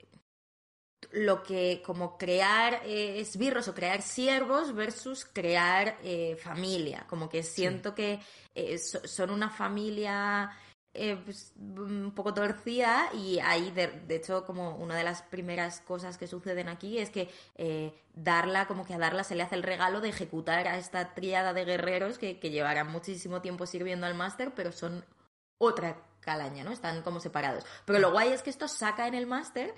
[1.12, 7.06] lo que, como crear eh, esbirros o crear siervos versus crear eh, familia.
[7.08, 8.20] Como que siento que
[8.56, 10.52] eh, so, son una familia
[10.94, 16.28] pues, un poco torcida y ahí, de, hecho, como una de las primeras cosas que
[16.28, 17.30] suceden aquí es que
[18.14, 21.54] Darla, como que a Darla se le hace el regalo de ejecutar a esta tríada
[21.54, 25.04] de guerreros que, que llevarán muchísimo tiempo sirviendo al máster, pero son
[25.58, 26.72] otra calaña, ¿no?
[26.72, 27.66] Están como separados.
[27.86, 29.74] Pero lo guay es que esto saca en el máster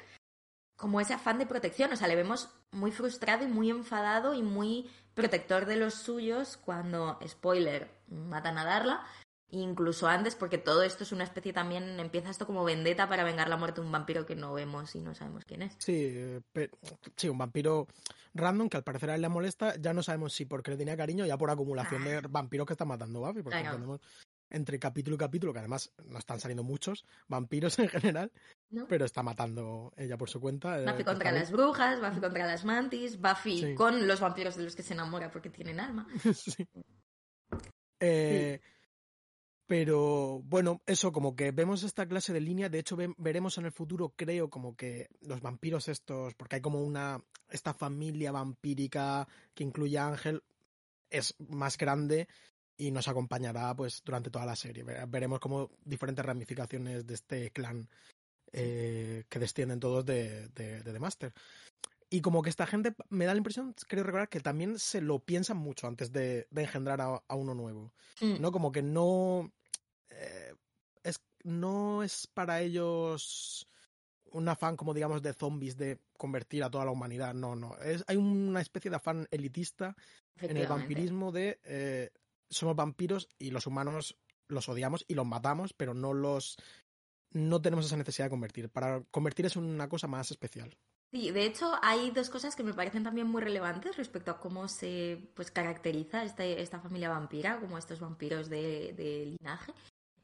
[0.75, 4.43] como ese afán de protección, o sea, le vemos muy frustrado y muy enfadado y
[4.43, 9.05] muy protector de los suyos cuando, spoiler, matan a Darla,
[9.49, 13.47] incluso antes, porque todo esto es una especie también, empieza esto como vendetta para vengar
[13.47, 15.75] la muerte de un vampiro que no vemos y no sabemos quién es.
[15.79, 16.41] Sí,
[17.15, 17.88] sí, un vampiro
[18.33, 20.97] random que al parecer a él le molesta, ya no sabemos si porque le tenía
[20.97, 22.21] cariño, ya por acumulación de ah.
[22.29, 23.63] vampiros que está matando Buffy, porque
[24.49, 28.31] entre capítulo y capítulo, que además no están saliendo muchos vampiros en general,
[28.88, 30.79] pero está matando ella por su cuenta.
[30.81, 34.84] Buffy contra las brujas, Buffy contra las mantis, Buffy con los vampiros de los que
[34.84, 36.08] se enamora porque tienen alma.
[36.34, 36.67] sí.
[37.99, 38.69] Eh, sí.
[39.67, 43.71] Pero bueno, eso, como que vemos esta clase de línea, de hecho veremos en el
[43.71, 49.63] futuro, creo, como que los vampiros estos, porque hay como una, esta familia vampírica que
[49.63, 50.43] incluye a Ángel,
[51.10, 52.27] es más grande
[52.77, 54.83] y nos acompañará pues durante toda la serie.
[55.07, 57.88] Veremos como diferentes ramificaciones de este clan
[58.51, 61.33] eh, que descienden todos de, de, de The Master.
[62.09, 65.19] Y como que esta gente me da la impresión, creo recordar, que también se lo
[65.19, 67.93] piensan mucho antes de, de engendrar a, a, uno nuevo.
[68.21, 68.39] Mm.
[68.39, 68.51] ¿No?
[68.51, 69.51] Como que no.
[70.09, 70.53] Eh,
[71.03, 73.67] es, no es para ellos
[74.31, 77.33] un afán, como digamos, de zombies de convertir a toda la humanidad.
[77.33, 77.75] No, no.
[77.77, 79.95] Es, hay una especie de afán elitista
[80.39, 82.11] en el vampirismo de eh,
[82.49, 86.58] somos vampiros y los humanos los odiamos y los matamos, pero no los.
[87.31, 88.69] No tenemos esa necesidad de convertir.
[88.69, 90.77] Para convertir es una cosa más especial.
[91.12, 94.67] Sí, de hecho hay dos cosas que me parecen también muy relevantes respecto a cómo
[94.67, 99.73] se pues, caracteriza este, esta familia vampira, como estos vampiros de, linaje.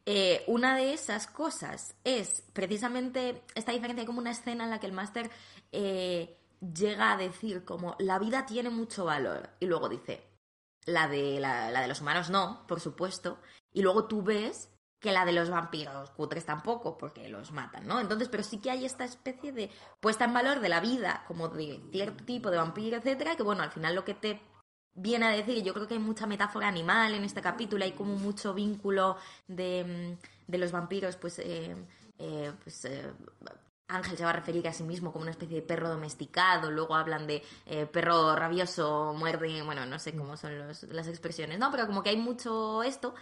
[0.06, 4.88] Eh, una de esas cosas es precisamente esta diferencia, como una escena en la que
[4.88, 5.30] el máster
[5.72, 10.31] eh, llega a decir como la vida tiene mucho valor y luego dice
[10.86, 13.40] la de, la, la de los humanos no, por supuesto,
[13.72, 14.70] y luego tú ves
[15.02, 18.00] que la de los vampiros cutres tampoco, porque los matan, ¿no?
[18.00, 21.50] Entonces, pero sí que hay esta especie de puesta en valor de la vida, como
[21.50, 24.40] de cierto tipo de vampiro, etcétera, que bueno, al final lo que te
[24.94, 28.16] viene a decir, yo creo que hay mucha metáfora animal en este capítulo, hay como
[28.16, 29.18] mucho vínculo
[29.48, 30.18] de,
[30.48, 31.76] de los vampiros, pues, eh,
[32.20, 33.12] eh, pues eh,
[33.96, 36.96] Ángel se va a referir a sí mismo como una especie de perro domesticado, luego
[36.96, 37.44] hablan de
[37.92, 41.72] perro rabioso, muerde, bueno, no sé cómo son las expresiones, ¿no?
[41.72, 43.14] Pero como que hay mucho esto.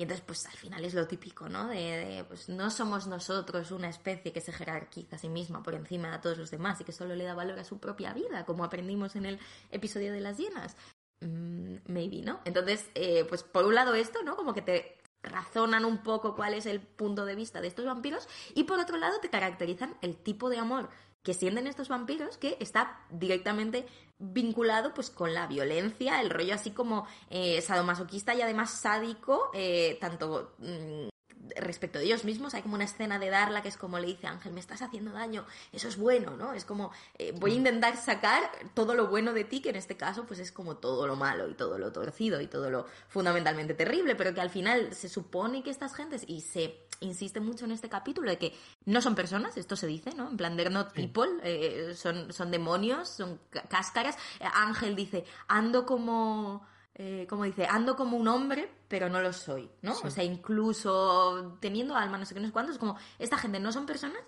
[0.00, 1.66] Y entonces, pues al final es lo típico, ¿no?
[1.68, 6.12] De, pues no somos nosotros una especie que se jerarquiza a sí misma por encima
[6.12, 8.64] de todos los demás y que solo le da valor a su propia vida, como
[8.64, 9.38] aprendimos en el
[9.70, 10.76] episodio de las hienas.
[11.20, 12.40] Mm, maybe, ¿no?
[12.46, 14.36] Entonces, eh, pues por un lado esto, ¿no?
[14.36, 18.28] Como que te razonan un poco cuál es el punto de vista de estos vampiros
[18.54, 20.88] y por otro lado te caracterizan el tipo de amor
[21.22, 23.86] que sienten estos vampiros que está directamente
[24.18, 29.98] vinculado pues con la violencia, el rollo así como eh, sadomasoquista y además sádico, eh,
[30.00, 31.08] tanto mm,
[31.56, 32.54] respecto de ellos mismos.
[32.54, 35.12] Hay como una escena de Darla que es como le dice Ángel, me estás haciendo
[35.12, 36.52] daño, eso es bueno, ¿no?
[36.52, 37.58] Es como, eh, voy a mm.
[37.58, 38.42] intentar sacar
[38.74, 41.48] todo lo bueno de ti, que en este caso pues es como todo lo malo
[41.48, 45.62] y todo lo torcido y todo lo fundamentalmente terrible, pero que al final se supone
[45.62, 49.56] que estas gentes, y se insiste mucho en este capítulo, de que no son personas,
[49.56, 50.28] esto se dice, ¿no?
[50.28, 54.16] En plan, they're not people, eh, son, son demonios, son cáscaras.
[54.40, 56.66] Ángel dice, ando como
[57.02, 59.94] eh, como dice, ando como un hombre, pero no lo soy, ¿no?
[60.02, 63.70] O sea, incluso teniendo alma, no sé qué, no sé cuántos, como esta gente no
[63.70, 64.20] son personas,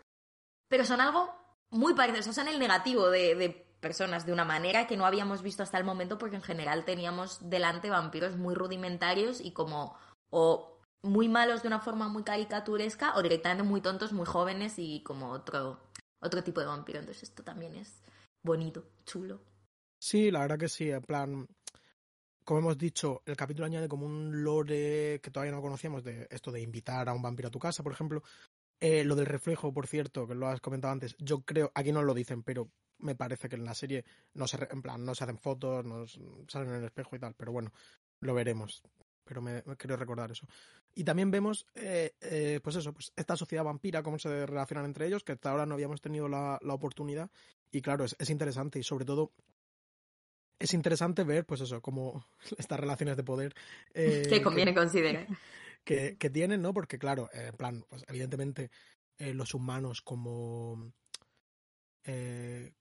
[0.68, 1.34] pero son algo
[1.70, 5.64] muy parecido, son el negativo de, de personas de una manera que no habíamos visto
[5.64, 9.98] hasta el momento porque en general teníamos delante vampiros muy rudimentarios y como
[10.30, 15.02] o muy malos de una forma muy caricaturesca o directamente muy tontos, muy jóvenes y
[15.02, 15.80] como otro,
[16.20, 17.00] otro tipo de vampiro.
[17.00, 18.00] Entonces esto también es
[18.44, 19.40] bonito, chulo.
[19.98, 21.48] Sí, la verdad que sí, en plan,
[22.44, 26.50] como hemos dicho, el capítulo añade como un lore que todavía no conocíamos de esto
[26.50, 28.22] de invitar a un vampiro a tu casa, por ejemplo.
[28.80, 32.02] Eh, lo del reflejo, por cierto, que lo has comentado antes, yo creo, aquí no
[32.02, 35.24] lo dicen, pero me parece que en la serie no se, en plan, no se
[35.24, 36.04] hacen fotos, no
[36.48, 37.72] salen en el espejo y tal, pero bueno,
[38.20, 38.82] lo veremos.
[39.24, 40.48] Pero me, quiero recordar eso.
[40.94, 45.06] Y también vemos, eh, eh, pues eso, pues esta sociedad vampira, cómo se relacionan entre
[45.06, 47.30] ellos, que hasta ahora no habíamos tenido la, oportunidad.
[47.70, 49.32] Y claro, es interesante y sobre todo
[50.62, 52.24] es interesante ver, pues eso, como
[52.58, 53.54] estas relaciones de poder.
[53.94, 55.26] Eh, que conviene considerar.
[55.84, 56.72] Que, que, tienen, ¿no?
[56.72, 58.70] Porque, claro, eh, en plan, pues evidentemente
[59.18, 60.92] eh, los humanos como,
[62.04, 62.72] eh,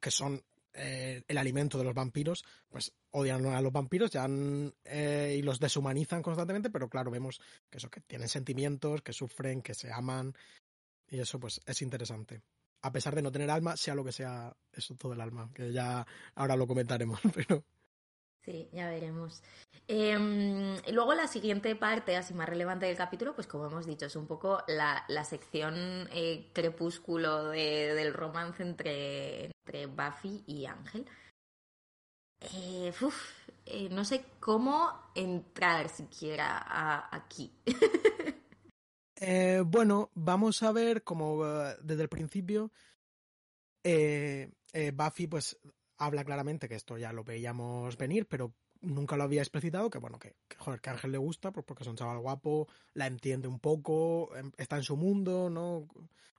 [0.00, 0.40] que son
[0.72, 6.70] el alimento de los vampiros, pues odian a los vampiros ya y los deshumanizan constantemente,
[6.70, 10.34] pero claro, vemos que eso, que tienen sentimientos, que sufren, que se aman,
[11.10, 12.42] y eso pues es interesante
[12.82, 15.72] a pesar de no tener alma, sea lo que sea eso todo el alma, que
[15.72, 17.64] ya ahora lo comentaremos, pero...
[18.44, 19.42] Sí, ya veremos.
[19.86, 24.16] Em, luego la siguiente parte, así más relevante del capítulo, pues como hemos dicho, es
[24.16, 31.04] un poco la, la sección eh, crepúsculo de, del romance entre, entre Buffy y Ángel.
[32.40, 32.92] Eh,
[33.66, 37.52] eh, no sé cómo entrar siquiera aquí.
[39.20, 42.70] Eh, bueno, vamos a ver como eh, desde el principio
[43.82, 45.58] eh, eh, Buffy pues
[45.96, 50.18] habla claramente que esto ya lo veíamos venir, pero nunca lo había explicitado, que bueno,
[50.18, 53.48] que, joder, que a Ángel le gusta, pues porque es un chaval guapo, la entiende
[53.48, 55.88] un poco, em, está en su mundo, ¿no?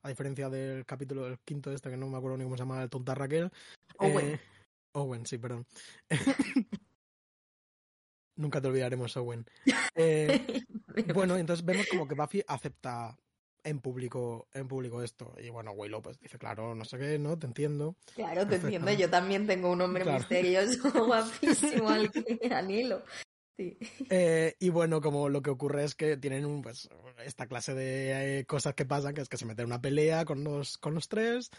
[0.02, 2.82] A diferencia del capítulo del quinto este, que no me acuerdo ni cómo se llama,
[2.82, 3.52] el tonta Raquel.
[3.98, 4.40] Owen.
[4.94, 5.66] Owen, sí, perdón.
[8.38, 9.46] Nunca te olvidaremos, Owen.
[9.96, 10.64] Eh,
[11.14, 13.18] bueno, entonces vemos como que Buffy acepta
[13.64, 15.34] en público, en público esto.
[15.42, 17.38] Y bueno, Willow pues dice, claro, no sé qué, ¿no?
[17.38, 17.96] Te entiendo.
[18.16, 18.92] Claro, te entiendo.
[18.94, 23.04] Yo también tengo un hombre misterioso, guapísimo, al que anhelo.
[23.58, 23.78] Sí.
[24.10, 26.90] Eh, y bueno, como lo que ocurre es que tienen un, pues,
[27.26, 30.24] esta clase de eh, cosas que pasan, que es que se meten en una pelea
[30.24, 31.50] con los, con los tres,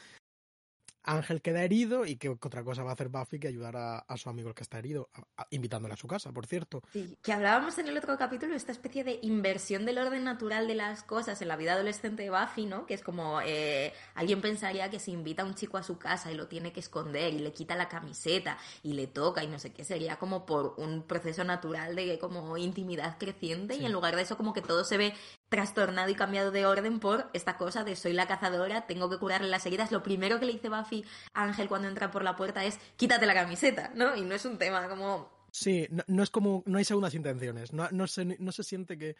[1.02, 4.28] Ángel queda herido y que otra cosa va a hacer Buffy que ayudar a, su
[4.28, 5.08] amigo el que está herido,
[5.50, 6.82] invitándole a su casa, por cierto.
[6.92, 10.74] Sí, que hablábamos en el otro capítulo, esta especie de inversión del orden natural de
[10.74, 12.86] las cosas en la vida adolescente de Buffy, ¿no?
[12.86, 16.30] Que es como eh, alguien pensaría que si invita a un chico a su casa
[16.30, 19.58] y lo tiene que esconder y le quita la camiseta y le toca y no
[19.58, 24.16] sé qué, sería como por un proceso natural de como intimidad creciente y en lugar
[24.16, 25.14] de eso como que todo se ve
[25.50, 29.48] trastornado y cambiado de orden por esta cosa de soy la cazadora, tengo que curarle
[29.48, 29.90] las heridas.
[29.90, 33.26] Lo primero que le dice Buffy a Ángel cuando entra por la puerta es quítate
[33.26, 34.16] la camiseta, ¿no?
[34.16, 35.28] Y no es un tema como...
[35.52, 39.16] Sí, no, es como, no hay segundas intenciones, no, no, se, no se siente que,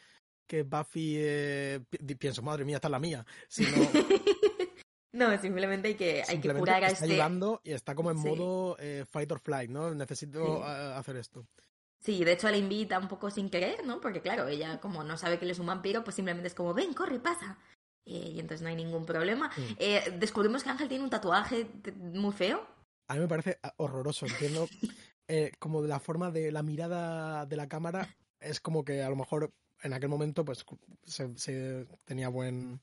[0.46, 1.80] que Buffy eh,
[2.16, 3.70] pienso, madre mía, está la mía, sino...
[5.12, 7.12] no, simplemente hay que, hay que curar a está este...
[7.12, 9.92] ayudando y está como en modo eh, fight or flight, ¿no?
[9.92, 11.44] Necesito hacer esto.
[12.00, 14.00] Sí, de hecho la invita un poco sin querer, ¿no?
[14.00, 16.72] Porque claro, ella como no sabe que él es un vampiro, pues simplemente es como,
[16.72, 17.58] ven, corre, pasa.
[18.06, 19.50] Eh, y entonces no hay ningún problema.
[19.78, 22.66] Eh, descubrimos que Ángel tiene un tatuaje muy feo.
[23.06, 24.66] A mí me parece horroroso, entiendo.
[25.28, 29.10] eh, como de la forma de la mirada de la cámara, es como que a
[29.10, 30.64] lo mejor en aquel momento pues
[31.04, 32.80] se, tenía buen.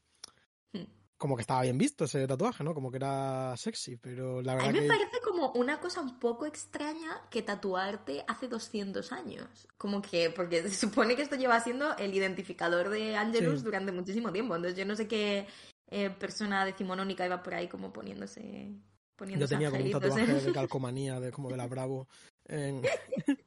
[1.18, 2.74] Como que estaba bien visto ese tatuaje, ¿no?
[2.74, 6.20] Como que era sexy, pero la verdad A mí me parece como una cosa un
[6.20, 9.68] poco extraña que tatuarte hace 200 años.
[9.78, 14.32] Como que, porque se supone que esto lleva siendo el identificador de Angelus durante muchísimo
[14.32, 14.56] tiempo.
[14.56, 15.48] Entonces yo no sé qué
[15.90, 18.76] eh, persona decimonónica iba por ahí como poniéndose...
[19.16, 22.08] poniéndose yo tenía como un tatuaje de calcomanía, de, como de la Bravo.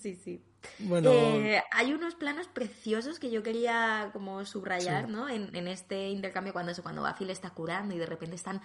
[0.00, 0.44] Sí, sí.
[0.80, 5.28] Bueno, eh, hay unos planos preciosos que yo quería como subrayar, ¿no?
[5.28, 8.62] En, en, este intercambio cuando eso, cuando Buffy le está curando y de repente están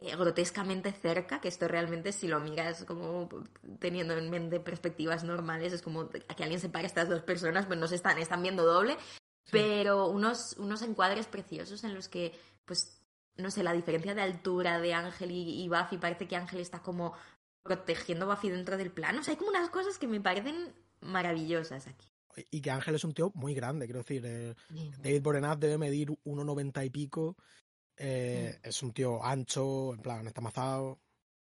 [0.00, 3.28] eh, grotescamente cerca, que esto realmente si lo miras como
[3.80, 7.80] teniendo en mente perspectivas normales, es como que alguien separe a estas dos personas, pues
[7.80, 8.96] no se están, están viendo doble,
[9.50, 13.02] pero unos, unos encuadres preciosos en los que, pues,
[13.36, 16.80] no sé, la diferencia de altura de Ángel y, y Buffy, parece que Ángel está
[16.80, 17.14] como
[17.68, 19.20] protegiendo a Buffy dentro del plano.
[19.20, 22.08] O sea, hay como unas cosas que me parecen maravillosas aquí.
[22.50, 24.24] Y que Ángel es un tío muy grande, quiero decir.
[24.24, 24.54] Eh,
[24.98, 27.36] David Borenat debe medir 1,90 y pico.
[27.96, 30.98] Eh, es un tío ancho, en plan, está mazado.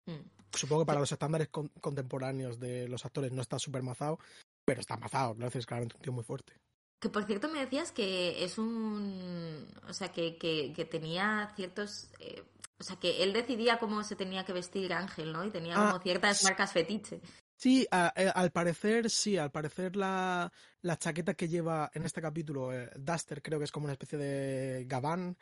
[0.07, 0.39] Mm.
[0.53, 4.19] Supongo que para los estándares contemporáneos de los actores no está súper mazado,
[4.65, 6.55] pero está mazado, decir, es claramente un tío muy fuerte.
[7.01, 9.69] Que por cierto me decías que es un.
[9.89, 12.09] O sea, que, que, tenía ciertos.
[12.19, 12.43] Eh,
[12.81, 15.45] o sea, que él decidía cómo se tenía que vestir Ángel, ¿no?
[15.45, 17.21] Y tenía ah, como ciertas marcas fetiche.
[17.57, 22.73] Sí, eh, al parecer, sí, al parecer la, la, chaqueta que lleva en este capítulo,
[22.73, 25.37] eh, Duster, creo que es como una especie de gabán,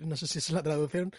[0.00, 1.12] no sé si es la traducción,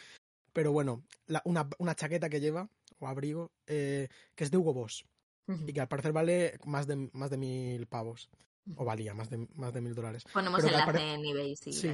[0.52, 1.04] pero bueno,
[1.43, 5.06] una, una, chaqueta que lleva, o abrigo, que es de Hugo Boss,
[5.47, 8.30] y que al parecer vale más de, más de mil pavos
[8.78, 10.24] o valía más de, más de mil dólares.
[10.34, 11.89] Ponemos enlace en eBay si sí,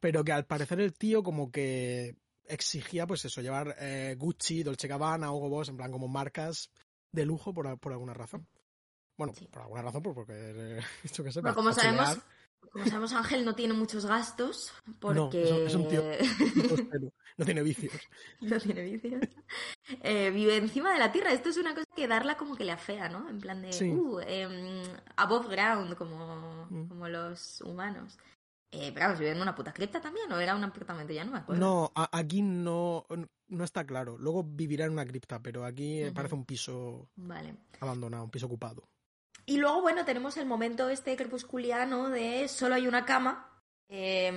[0.00, 4.88] Pero que al parecer el tío como que exigía pues eso, llevar eh, Gucci, Dolce
[4.88, 6.70] Gabbana, Hugo Boss, en plan como marcas
[7.12, 8.46] de lujo por, por alguna razón.
[9.16, 12.18] Bueno, por alguna razón, pues porque esto que sé, como sabemos,
[12.72, 15.44] como sabemos, Ángel no tiene muchos gastos porque...
[15.44, 16.02] No, es un tío
[17.36, 17.92] no tiene vicios.
[18.40, 19.22] no tiene vicios.
[20.02, 21.32] Eh, vive encima de la tierra.
[21.32, 23.28] Esto es una cosa que darla como que le afea, ¿no?
[23.28, 24.82] En plan de, uh, em,
[25.16, 26.88] above ground, como, mm.
[26.88, 28.18] como los humanos.
[28.76, 31.38] Eh, pero vive en una puta cripta también o era un apartamento, ya no me
[31.38, 31.60] acuerdo.
[31.60, 33.06] No, aquí no,
[33.48, 34.18] no está claro.
[34.18, 37.54] Luego vivirá en una cripta, pero aquí parece un piso vale.
[37.80, 38.88] abandonado, un piso ocupado.
[39.46, 43.48] Y luego, bueno, tenemos el momento este crepusculiano de solo hay una cama.
[43.88, 44.36] Em,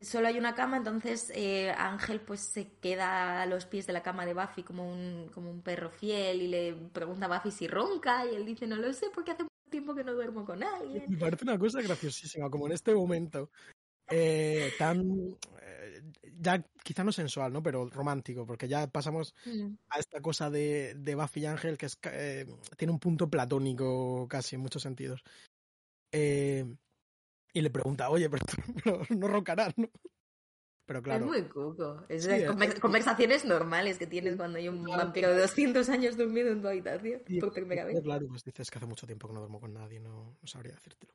[0.00, 4.02] solo hay una cama, entonces eh, Ángel pues se queda a los pies de la
[4.02, 7.66] cama de Buffy como un, como un perro fiel y le pregunta a Buffy si
[7.66, 9.44] ronca y él dice no lo sé porque hace
[9.74, 11.04] tiempo que no duermo con alguien.
[11.08, 13.50] Me parece una cosa graciosísima, como en este momento
[14.08, 15.00] eh, tan
[15.60, 16.02] eh,
[16.38, 17.60] ya quizá no sensual, ¿no?
[17.60, 19.74] Pero romántico, porque ya pasamos mm.
[19.88, 21.98] a esta cosa de, de Buffy y Ángel que es,
[22.76, 25.24] tiene un punto platónico casi en muchos sentidos.
[26.12, 26.64] Eh,
[27.52, 28.44] y le pregunta, oye, pero,
[29.10, 29.88] no roncarás, ¿no?
[30.86, 31.24] Pero claro.
[31.24, 32.04] Es muy cuco.
[32.08, 32.28] Es
[32.80, 37.22] conversaciones normales que tienes cuando hay un vampiro de 200 años durmiendo en tu habitación
[37.40, 38.02] por primera vez.
[38.02, 40.74] Claro, pues dices que hace mucho tiempo que no duermo con nadie, no, no sabría
[40.74, 41.12] decírtelo.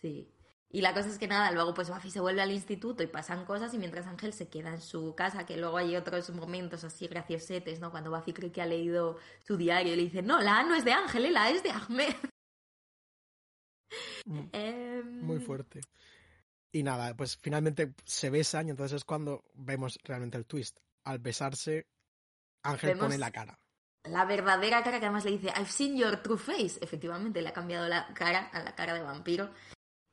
[0.00, 0.28] Sí.
[0.74, 3.44] Y la cosa es que nada, luego pues Buffy se vuelve al instituto y pasan
[3.44, 7.06] cosas y mientras Ángel se queda en su casa, que luego hay otros momentos así
[7.06, 7.92] graciosetes, ¿no?
[7.92, 10.74] Cuando Buffy cree que ha leído su diario y le dice, no, la A no
[10.74, 11.30] es de Ángel, ¿eh?
[11.30, 12.14] la A es de Ahmed.
[14.26, 14.40] Mm.
[14.52, 15.80] Em, muy fuerte.
[16.74, 20.80] Y nada, pues finalmente se besan y entonces es cuando vemos realmente el twist.
[21.04, 21.86] Al besarse,
[22.64, 23.56] Ángel pone la cara.
[24.02, 26.80] La verdadera cara que además le dice, I've seen your true face.
[26.80, 29.50] Efectivamente, le ha cambiado la cara a la cara de vampiro.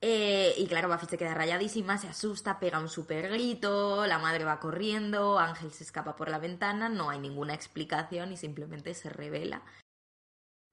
[0.03, 4.43] Eh, y claro, Buffy se queda rayadísima, se asusta, pega un super grito, la madre
[4.43, 9.09] va corriendo, Ángel se escapa por la ventana, no hay ninguna explicación y simplemente se
[9.09, 9.63] revela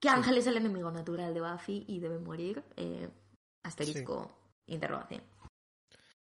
[0.01, 2.62] que Ángel es el enemigo natural de Buffy y debe morir.
[2.77, 3.09] Eh,
[3.64, 4.31] asterisco,
[4.66, 5.22] interrogación.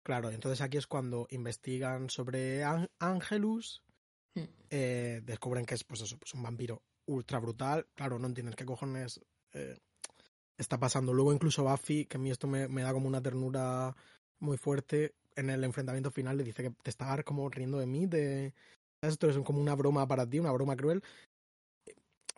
[0.04, 2.64] Claro, entonces aquí es cuando investigan sobre
[3.00, 3.82] Angelus,
[4.36, 4.44] hmm.
[4.70, 7.88] eh, descubren que es pues eso, pues un vampiro ultra brutal.
[7.96, 9.22] Claro, no entienden qué cojones
[9.54, 9.78] eh,
[10.58, 11.14] está pasando.
[11.14, 13.96] Luego incluso Buffy, que a mí esto me, da como una ternura
[14.40, 18.06] muy fuerte, en el enfrentamiento final le dice que te está como riendo de mí,
[18.06, 18.54] de...
[19.02, 21.04] Esto es como una broma para ti, una broma cruel.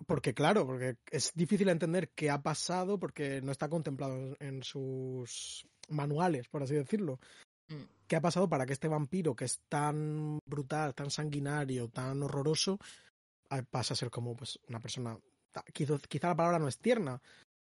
[0.08, 5.68] Porque claro, porque es difícil entender qué ha pasado porque no está contemplado en sus
[5.90, 7.20] manuales, por así decirlo.
[7.68, 7.84] Mm.
[8.08, 12.80] ¿Qué ha pasado para que este vampiro que es tan brutal, tan sanguinario, tan horroroso,
[13.50, 15.18] eh, pase a ser como pues una persona,
[15.74, 17.22] quizá la palabra no es tierna,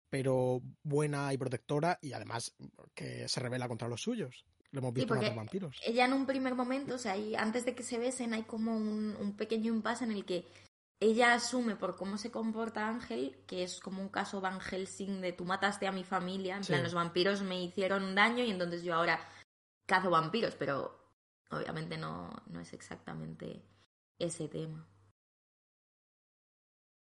[0.09, 2.53] pero buena y protectora y además
[2.93, 4.45] que se revela contra los suyos?
[4.71, 5.81] Lo hemos visto en otros vampiros.
[5.85, 9.15] Ella en un primer momento, o sea, antes de que se besen hay como un,
[9.17, 10.45] un pequeño impasse en el que
[10.99, 15.33] ella asume por cómo se comporta Ángel que es como un caso Van Helsing de
[15.33, 18.95] tú mataste a mi familia, en plan los vampiros me hicieron daño y entonces yo
[18.95, 19.19] ahora
[19.85, 20.97] cazo vampiros, pero
[21.51, 23.63] obviamente no, no es exactamente
[24.19, 24.87] ese tema.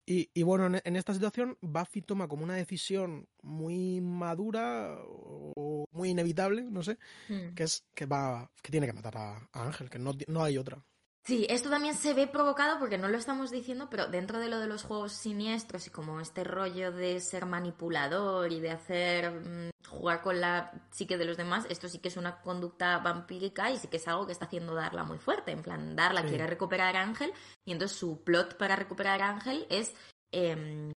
[0.06, 6.10] Y, y bueno, en, esta situación Buffy toma como una decisión muy madura o muy
[6.10, 6.98] inevitable, no sé,
[7.30, 7.54] mm.
[7.56, 10.58] que es que va que tiene que matar a, a Ángel, que no, no hay
[10.58, 10.84] otra.
[11.26, 14.60] Sí, esto también se ve provocado porque no lo estamos diciendo, pero dentro de lo
[14.60, 19.70] de los juegos siniestros y como este rollo de ser manipulador y de hacer mm,
[19.88, 23.78] jugar con la psique de los demás, esto sí que es una conducta vampírica y
[23.78, 25.52] sí que es algo que está haciendo Darla muy fuerte.
[25.52, 27.32] En plan, Darla quiere recuperar a Ángel
[27.64, 29.96] y entonces su plot para recuperar a Ángel es
[30.34, 30.92] em,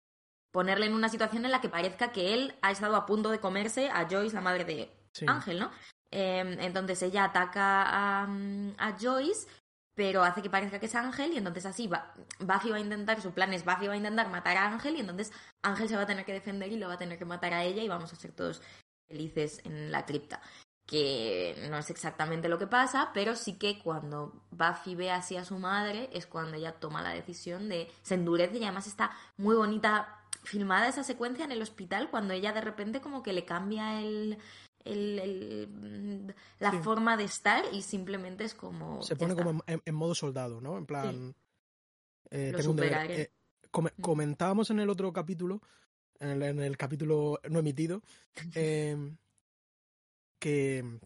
[0.51, 3.39] ponerle en una situación en la que parezca que él ha estado a punto de
[3.39, 4.91] comerse a Joyce, la madre de
[5.28, 5.69] Ángel, ¿no?
[6.09, 8.28] Em, entonces ella ataca a,
[8.80, 9.47] a Joyce
[9.95, 13.21] pero hace que parezca que es Ángel y entonces así va, Buffy va a intentar,
[13.21, 15.31] su plan es Buffy va a intentar matar a Ángel y entonces
[15.63, 17.63] Ángel se va a tener que defender y lo va a tener que matar a
[17.63, 18.61] ella y vamos a ser todos
[19.07, 20.41] felices en la cripta.
[20.85, 25.45] Que no es exactamente lo que pasa, pero sí que cuando Buffy ve así a
[25.45, 27.91] su madre es cuando ella toma la decisión de...
[28.03, 32.53] se endurece y además está muy bonita filmada esa secuencia en el hospital cuando ella
[32.53, 34.37] de repente como que le cambia el,
[34.86, 36.29] el, mm,
[36.59, 39.01] la forma de estar y simplemente es como...
[39.01, 40.77] Se pone como en, modo soldado, ¿no?
[40.77, 41.36] En plan...
[42.31, 43.29] Eh, eh,
[43.71, 44.01] mm.
[44.01, 45.61] comentábamos en el otro capítulo,
[46.19, 48.01] en el, capítulo no emitido,
[48.55, 49.17] em,
[50.39, 50.99] que,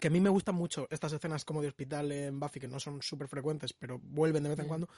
[0.00, 2.80] que a mí me gustan mucho estas escenas como de hospital en Buffy, que no
[2.80, 4.88] son súper frecuentes, pero vuelven de vez en cuando,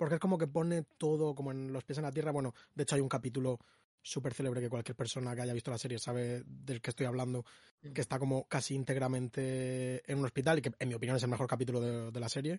[0.00, 2.32] porque es como que pone todo como en los pies en la tierra.
[2.32, 3.60] Bueno, de hecho hay un capítulo
[4.00, 7.44] súper célebre que cualquier persona que haya visto la serie sabe del que estoy hablando,
[7.82, 7.92] mm.
[7.92, 11.28] que está como casi íntegramente en un hospital y que en mi opinión es el
[11.28, 12.58] mejor capítulo de, la serie.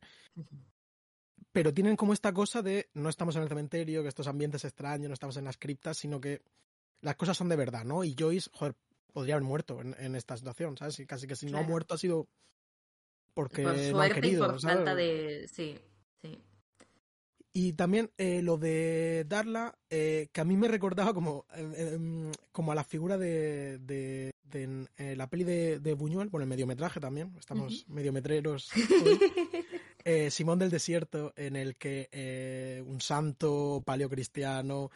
[1.51, 5.07] Pero tienen como esta cosa de no estamos en el cementerio, que estos ambientes extraños,
[5.07, 6.43] no estamos en las criptas, sino que
[7.01, 8.03] las cosas son de verdad, ¿no?
[8.03, 8.75] Y Joyce, joder,
[9.11, 10.99] podría haber muerto en, esta situación, ¿sabes?
[10.99, 12.27] Y casi que si no ha muerto ha sido
[13.33, 15.49] porque por suerte y por falta de...
[15.51, 15.75] Sí.
[17.53, 22.71] Y también eh, lo de Darla, eh, que a mí me recordaba como, em, como
[22.71, 24.31] a la figura de, de,
[24.97, 28.69] eh, la peli de, de, Buñuel, bueno, el mediometraje también, estamos mediometreros.
[30.29, 34.89] Simón del Desierto, en el que un santo paleocristiano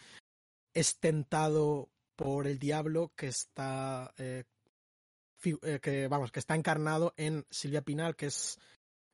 [0.74, 8.16] es tentado por el diablo que está, que, vamos, que está encarnado en Silvia Pinal,
[8.16, 8.58] que es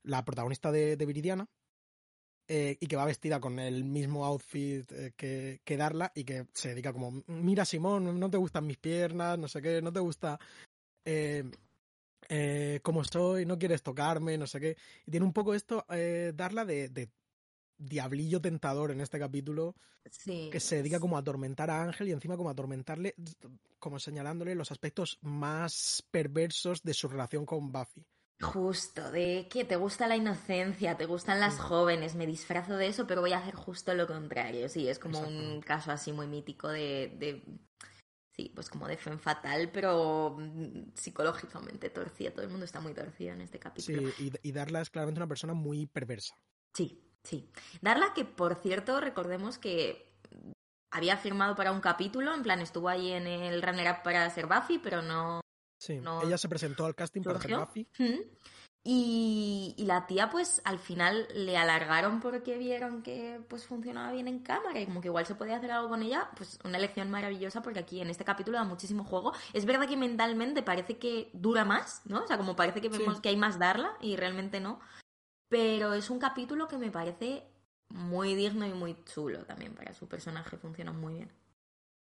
[0.04, 1.50] la protagonista de Viridiana
[2.48, 6.48] eh, y que va vestida con el mismo outfit eh, que, que, Darla y que
[6.54, 10.00] se dedica como, mira Simón, no te gustan mis piernas, no sé qué, no te
[10.00, 10.39] gusta
[11.06, 11.44] eh,
[12.30, 14.78] eh cómo soy, no quieres tocarme, no sé qué.
[15.06, 17.10] Y tiene un poco esto, Darla, de, de,
[17.78, 19.76] diablillo tentador en este capítulo,
[20.26, 23.16] que se dedica como a atormentar a Ángel y encima como a atormentarle,
[23.80, 28.06] como señalándole los aspectos más perversos de su relación con Buffy.
[28.42, 33.08] Justo, de que te gusta la inocencia, te gustan las jóvenes, me disfrazo de eso,
[33.08, 34.68] pero voy a hacer justo lo contrario.
[34.70, 37.44] Sí, es como un caso así muy mítico de, de
[38.32, 42.32] sí, pues como de fe fatal, pero mm, psicológicamente torcida.
[42.32, 44.12] Todo el mundo está muy torcido en este capítulo.
[44.18, 46.36] Sí, y, Darla es claramente una persona muy perversa.
[46.74, 47.50] Sí, sí.
[47.82, 50.12] Darla, que por cierto, recordemos que
[50.92, 54.78] había firmado para un capítulo, en plan estuvo ahí en el runner-up para ser Buffy,
[54.80, 55.41] pero no,
[55.82, 57.88] Sí, ella se presentó al casting para hacer Buffy.
[58.84, 64.40] Y, la tía, pues al final le alargaron porque vieron que pues funcionaba bien en
[64.40, 66.30] cámara y como que igual se podía hacer algo con ella.
[66.38, 69.34] Pues una elección maravillosa porque aquí en este capítulo da muchísimo juego.
[69.54, 72.24] Es verdad que mentalmente parece que dura más, ¿no?
[72.24, 74.80] O sea, como parece que vemos que hay más darla y realmente no.
[75.50, 77.44] Pero es un capítulo que me parece
[77.90, 80.58] muy digno y muy chulo también para su personaje.
[80.58, 81.32] Funciona muy bien.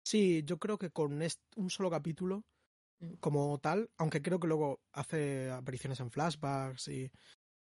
[0.04, 1.18] Sí, yo creo que con
[1.56, 2.44] un solo capítulo
[3.20, 7.10] como tal, aunque creo que luego hace apariciones en flashbacks y,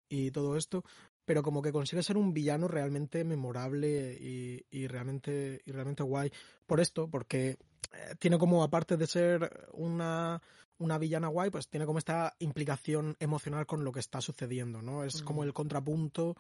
[0.09, 0.85] y todo esto,
[1.25, 6.31] pero como que consigue ser un villano realmente memorable y, y, realmente, y realmente guay.
[6.67, 10.41] Por esto, porque eh, tiene como, aparte de ser una,
[10.79, 15.05] una villana guay, pues tiene como esta implicación emocional con lo que está sucediendo, ¿no?
[15.05, 16.37] Es como el contrapunto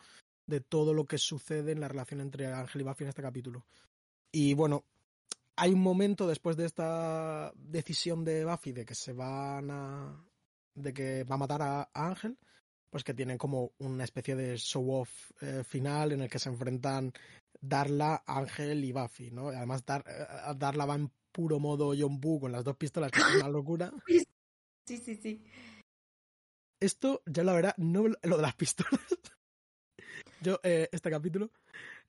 [0.47, 3.67] de todo lo que sucede en la relación entre Ángel y Buffy en este capítulo.
[4.33, 4.85] Y bueno,
[5.57, 10.25] hay un momento después de esta decisión de Buffy de que se van a.
[10.75, 12.39] de que va a matar a, Ángel,
[12.91, 17.13] pues que tienen como una especie de show-off eh, final en el que se enfrentan
[17.61, 19.49] Darla, Ángel y Buffy, ¿no?
[19.49, 23.21] Además, Dar, eh, Darla va en puro modo John Boo con las dos pistolas, que
[23.21, 23.93] es una locura.
[24.89, 25.43] Sí, sí, sí.
[26.79, 29.01] Esto, ya la verdad, no lo de las pistolas.
[30.41, 31.51] Yo, eh, este capítulo,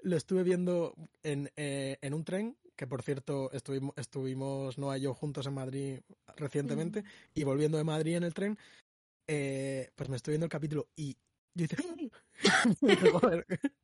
[0.01, 0.93] lo estuve viendo
[1.23, 5.53] en, eh, en un tren, que por cierto estuvimos, estuvimos Noah y yo juntos en
[5.53, 5.99] Madrid
[6.37, 7.03] recientemente,
[7.33, 8.57] y volviendo de Madrid en el tren,
[9.27, 11.17] eh, pues me estoy viendo el capítulo y
[11.53, 11.75] yo hice...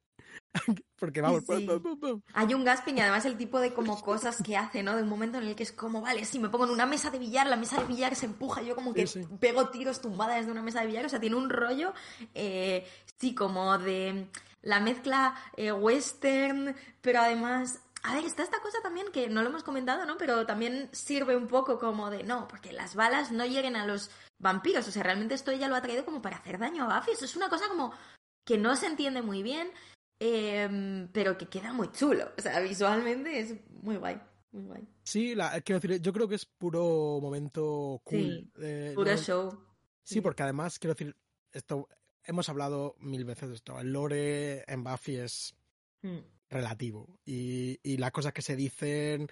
[1.00, 1.44] Porque vamos.
[2.34, 4.96] Hay un gasping y además el tipo de como cosas que hace, ¿no?
[4.96, 7.10] De un momento en el que es como, vale, si me pongo en una mesa
[7.10, 9.06] de billar, la mesa de billar se empuja, yo como que
[9.40, 11.06] pego tiros tumbadas desde una mesa de billar.
[11.06, 11.94] O sea, tiene un rollo,
[12.34, 12.88] eh,
[13.20, 14.28] sí, como de
[14.62, 19.50] la mezcla eh, western, pero además a ver, está esta cosa también que no lo
[19.50, 20.18] hemos comentado, ¿no?
[20.18, 24.12] Pero también sirve un poco como de no, porque las balas no lleguen a los
[24.40, 24.88] vampiros.
[24.88, 27.12] O sea, realmente esto ella lo ha traído como para hacer daño a Buffy.
[27.12, 27.94] Eso es una cosa como
[28.46, 29.72] que no se entiende muy bien.
[30.20, 32.32] Em, pero que queda muy chulo.
[32.38, 34.22] O sea, visualmente es muy guay.
[34.52, 34.88] Muy guay.
[35.04, 38.52] Sí, la, quiero decir, yo creo que es puro momento cool.
[38.56, 39.66] Sí, puro show.
[40.04, 41.16] Sí, porque además, quiero decir,
[41.54, 41.88] esto
[42.26, 43.80] hemos hablado mil veces de esto.
[43.80, 45.56] El lore en Buffy es
[46.02, 46.20] mm.
[46.50, 47.20] Relativo.
[47.26, 49.28] Y, y las cosas que se dicen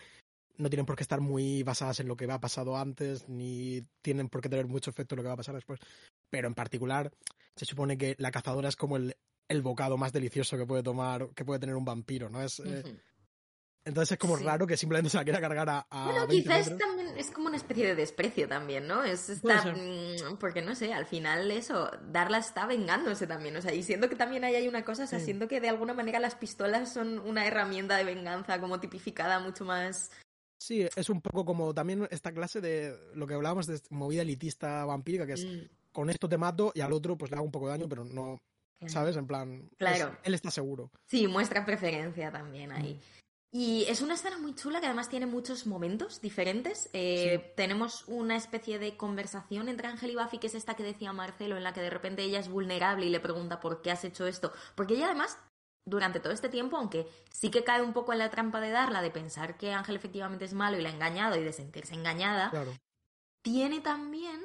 [0.57, 4.30] no tienen por qué estar muy basadas en lo que ha pasado antes, ni tienen
[4.30, 5.80] por qué tener mucho efecto en lo que va a pasar después.
[6.30, 7.12] Pero en particular,
[7.55, 9.16] se supone que la cazadora es como el,
[9.47, 12.41] el bocado más delicioso que puede tomar, que puede tener un vampiro, ¿no?
[12.41, 12.84] Es, eh,
[13.84, 15.88] Entonces es como raro que simplemente se la quiera cargar a.
[15.89, 19.03] a bueno, quizás también es como una especie de desprecio también, ¿no?
[19.03, 23.82] Es mm, porque no sé, al final eso, Darla está vengándose también, o sea, y
[23.82, 26.36] siendo que también ahí hay una cosa, o sea, siendo que de alguna manera las
[26.36, 30.11] pistolas son una herramienta de venganza como tipificada mucho más.
[30.59, 34.86] Sí, es un poco como también esta clase de lo que hablábamos de movida elitista
[34.86, 35.91] vampírica, que es mm.
[35.91, 38.05] con esto te mato y al otro pues le hago un poco de daño, pero
[38.05, 38.38] no,
[38.88, 39.15] ¿Sabes?
[39.15, 40.17] En plan, claro.
[40.23, 40.89] él está seguro.
[41.05, 42.95] Sí, muestra preferencia también ahí.
[42.95, 43.20] Mm.
[43.54, 46.89] Y es una escena muy chula que además tiene muchos momentos diferentes.
[46.93, 51.12] Eh, tenemos una especie de conversación entre Ángel y Buffy, que es esta que decía
[51.12, 54.06] Marcelo, en la que de repente ella es vulnerable y le pregunta por qué has
[54.06, 54.54] hecho esto.
[54.74, 55.38] Porque ella además,
[55.86, 59.02] durante todo este tiempo, aunque sí que cae un poco en la trampa de darla,
[59.02, 62.54] de pensar que Ángel efectivamente es malo y la ha engañado y de sentirse engañada,
[63.41, 64.41] tiene también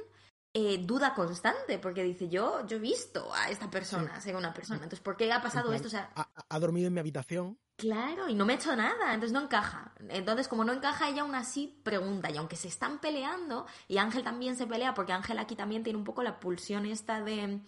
[0.59, 4.79] eh, duda constante, porque dice, yo, yo he visto a esta persona ser una persona,
[4.85, 5.89] entonces, ¿por qué ha pasado esto?
[5.89, 7.59] O sea, ha, dormido en mi habitación.
[7.77, 9.93] Claro, y no me ha hecho nada, entonces no encaja.
[10.09, 14.25] Entonces, como no encaja, ella aún así pregunta, y aunque se están peleando, y Ángel
[14.25, 17.61] también se pelea, porque Ángel aquí también tiene un poco la pulsión esta de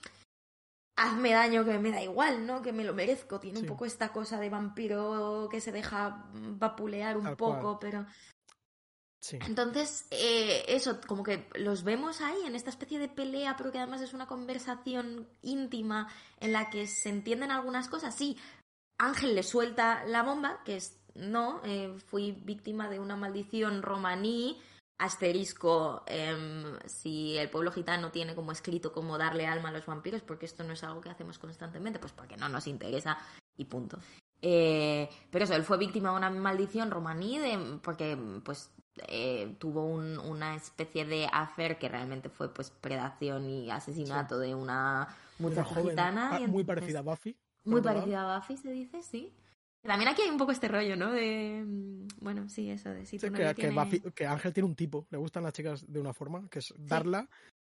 [0.97, 2.63] hazme daño que me da igual, ¿no?
[2.63, 3.39] Que me lo merezco.
[3.39, 8.07] Tiene un poco esta cosa de vampiro que se deja vapulear un poco, pero
[9.33, 13.79] entonces, eh, eso, como que los vemos ahí en esta especie de pelea, pero que
[13.79, 16.09] además es una conversación íntima
[16.41, 18.15] en la que se entienden algunas cosas.
[18.15, 18.39] Sí,
[18.99, 24.61] Ángel le suelta la bomba, que es, no, eh, fui víctima de una maldición romaní,
[24.99, 30.23] asterisco, em, si el pueblo gitano tiene como escrito cómo darle alma a los vampiros,
[30.23, 33.19] porque esto no es algo que hacemos constantemente, pues porque no nos interesa
[33.57, 33.99] y punto.
[34.41, 38.71] Eh, pero eso, él fue víctima de una maldición romaní de, porque pues
[39.07, 45.09] eh, tuvo una especie de affair que realmente fue pues predación y asesinato de una
[45.39, 46.37] muchacha gitana.
[46.37, 47.37] Ah, muy parecida a Buffy.
[47.65, 49.33] Muy parecida a Buffy, se dice, sí.
[49.83, 51.13] También aquí hay un poco este rollo, ¿no?
[51.13, 51.65] De.
[51.65, 55.85] Mm, bueno, sí, eso de si que, Ángel tiene un tipo, le gustan las chicas
[55.87, 57.29] de una forma, que es darla.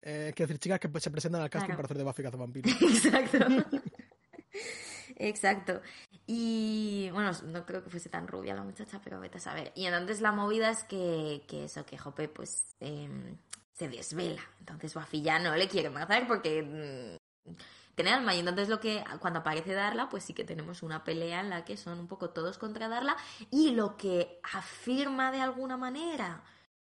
[0.02, 3.38] Eh, decir, chicas que se presentan al casting para hacer de Buffy vampiro Exacto.
[5.22, 5.80] Exacto.
[6.26, 9.72] Y bueno, no creo que fuese tan rubia la muchacha, pero vete a saber.
[9.76, 13.36] Y entonces la movida es que, que eso, que Jope pues em,
[13.72, 14.42] se desvela.
[14.58, 17.54] Entonces Buffy ya no le quiere matar porque mm,
[17.94, 18.34] tiene alma.
[18.34, 21.64] Y entonces lo que, cuando aparece Darla, pues sí que tenemos una pelea en la
[21.64, 23.16] que son un poco todos contra Darla.
[23.50, 26.42] Y lo que afirma de alguna manera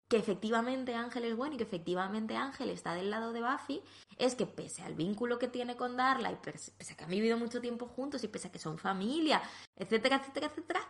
[0.08, 3.82] que efectivamente Ángel es bueno y que efectivamente Ángel está del lado de Buffy,
[4.18, 7.38] es que pese al vínculo que tiene con Darla y pese a que han vivido
[7.38, 9.42] mucho tiempo juntos y pese a que son familia,
[9.76, 10.80] etcétera, etcétera, etcétera,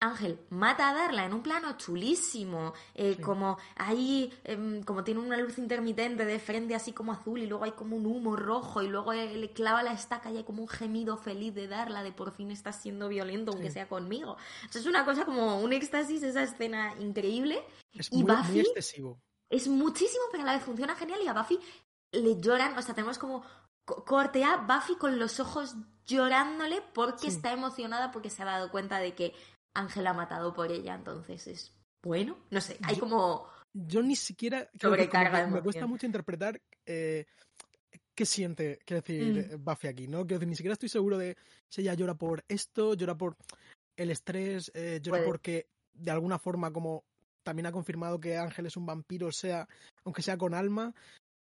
[0.00, 5.36] Ángel mata a Darla en un plano chulísimo, eh, como ahí, em, como tiene una
[5.36, 8.88] luz intermitente de frente así como azul y luego hay como un humo rojo y
[8.88, 12.32] luego le clava la estaca y hay como un gemido feliz de Darla de por
[12.32, 14.36] fin estás siendo violento aunque sea conmigo.
[14.72, 17.64] es una cosa como un éxtasis, esa escena increíble.
[17.92, 19.20] Es muy, muy excesivo.
[19.50, 21.58] Es muchísimo, pero a la vez funciona genial y a Buffy
[22.12, 23.42] le lloran, o sea, tenemos como
[23.84, 25.74] corte a Buffy con los ojos
[26.06, 29.34] llorándole porque está emocionada porque se ha dado cuenta de que
[29.78, 31.72] Ángel ha matado por ella, entonces es
[32.02, 33.46] bueno, no sé, hay como...
[33.72, 34.68] Yo ni siquiera...
[34.80, 37.26] Sobrecarga me, me cuesta mucho interpretar eh,
[38.14, 39.64] qué siente, quiero decir, mm.
[39.64, 40.26] Buffy aquí, ¿no?
[40.26, 41.36] Quiero decir, ni siquiera estoy seguro de
[41.68, 43.36] si ella llora por esto, llora por
[43.96, 47.04] el estrés, eh, llora porque de alguna forma como
[47.42, 49.68] también ha confirmado que Ángel es un vampiro, sea,
[50.04, 50.94] aunque sea con alma,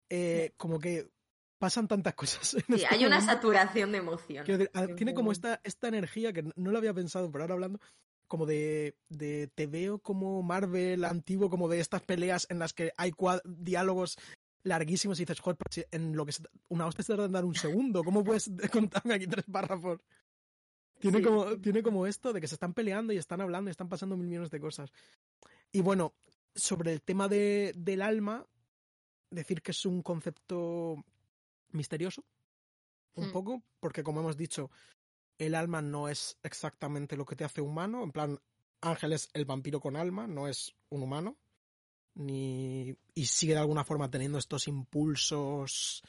[0.09, 1.09] eh, como que
[1.57, 2.47] pasan tantas cosas.
[2.49, 4.45] sí, este hay una saturación de emoción.
[4.95, 7.79] tiene como esta, esta energía que no lo había pensado, pero ahora hablando,
[8.31, 12.93] como de, de, te veo como Marvel antiguo, como de estas peleas en las que
[12.95, 13.11] hay
[13.43, 14.17] diálogos
[14.63, 15.57] larguísimos y dices, joder,
[15.91, 16.31] en lo que
[16.69, 19.99] una hostia se tarda en dar un segundo, ¿cómo puedes contarme aquí tres párrafos?
[20.97, 23.89] Tiene, como, tiene como esto de que se están peleando y están hablando y están
[23.89, 24.93] pasando mil millones de cosas.
[25.73, 26.13] Y bueno,
[26.55, 28.47] sobre el tema de, del alma,
[29.29, 31.03] decir que es un concepto
[31.71, 32.23] misterioso,
[33.15, 33.33] un hmm.
[33.33, 34.71] poco, porque como hemos dicho,
[35.41, 38.39] el alma no es exactamente lo que te hace humano, en plan,
[38.79, 41.35] Ángel es el vampiro con alma, no es un humano,
[42.13, 46.03] ni y sigue de alguna forma teniendo estos impulsos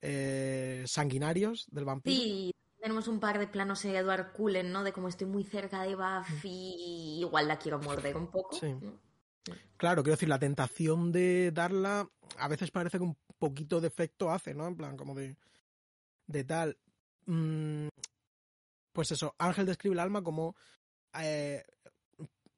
[0.00, 2.14] eh, sanguinarios del vampiro.
[2.14, 4.84] Sí, tenemos un par de planos de Edward Cullen, ¿no?
[4.84, 8.54] De cómo estoy muy cerca de Buffy, igual la quiero morder un poco.
[8.54, 8.76] Sí.
[9.76, 14.30] Claro, quiero decir, la tentación de darla a veces parece que un poquito de efecto
[14.30, 14.68] hace, ¿no?
[14.68, 15.36] En plan, como de,
[16.28, 16.78] de tal.
[17.26, 17.88] Mm,
[18.96, 20.56] pues eso, Ángel describe el alma como
[21.20, 21.62] eh,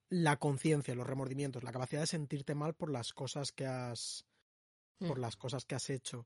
[0.09, 4.24] la conciencia, los remordimientos, la capacidad de sentirte mal por las cosas que has.
[5.01, 5.20] por mm.
[5.20, 6.24] las cosas que has hecho.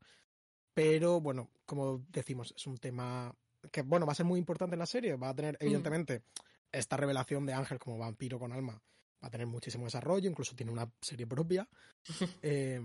[0.74, 3.34] Pero bueno, como decimos, es un tema
[3.70, 5.16] que bueno, va a ser muy importante en la serie.
[5.16, 5.64] Va a tener, mm.
[5.64, 6.24] evidentemente,
[6.70, 10.72] esta revelación de Ángel como vampiro con alma va a tener muchísimo desarrollo, incluso tiene
[10.72, 11.66] una serie propia.
[12.42, 12.82] Eh,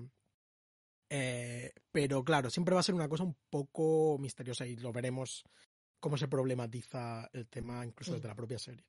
[1.09, 5.43] eh, pero claro, siempre va a ser una cosa un poco misteriosa y lo veremos
[6.07, 8.85] cómo se problematiza el tema incluso desde la propia serie.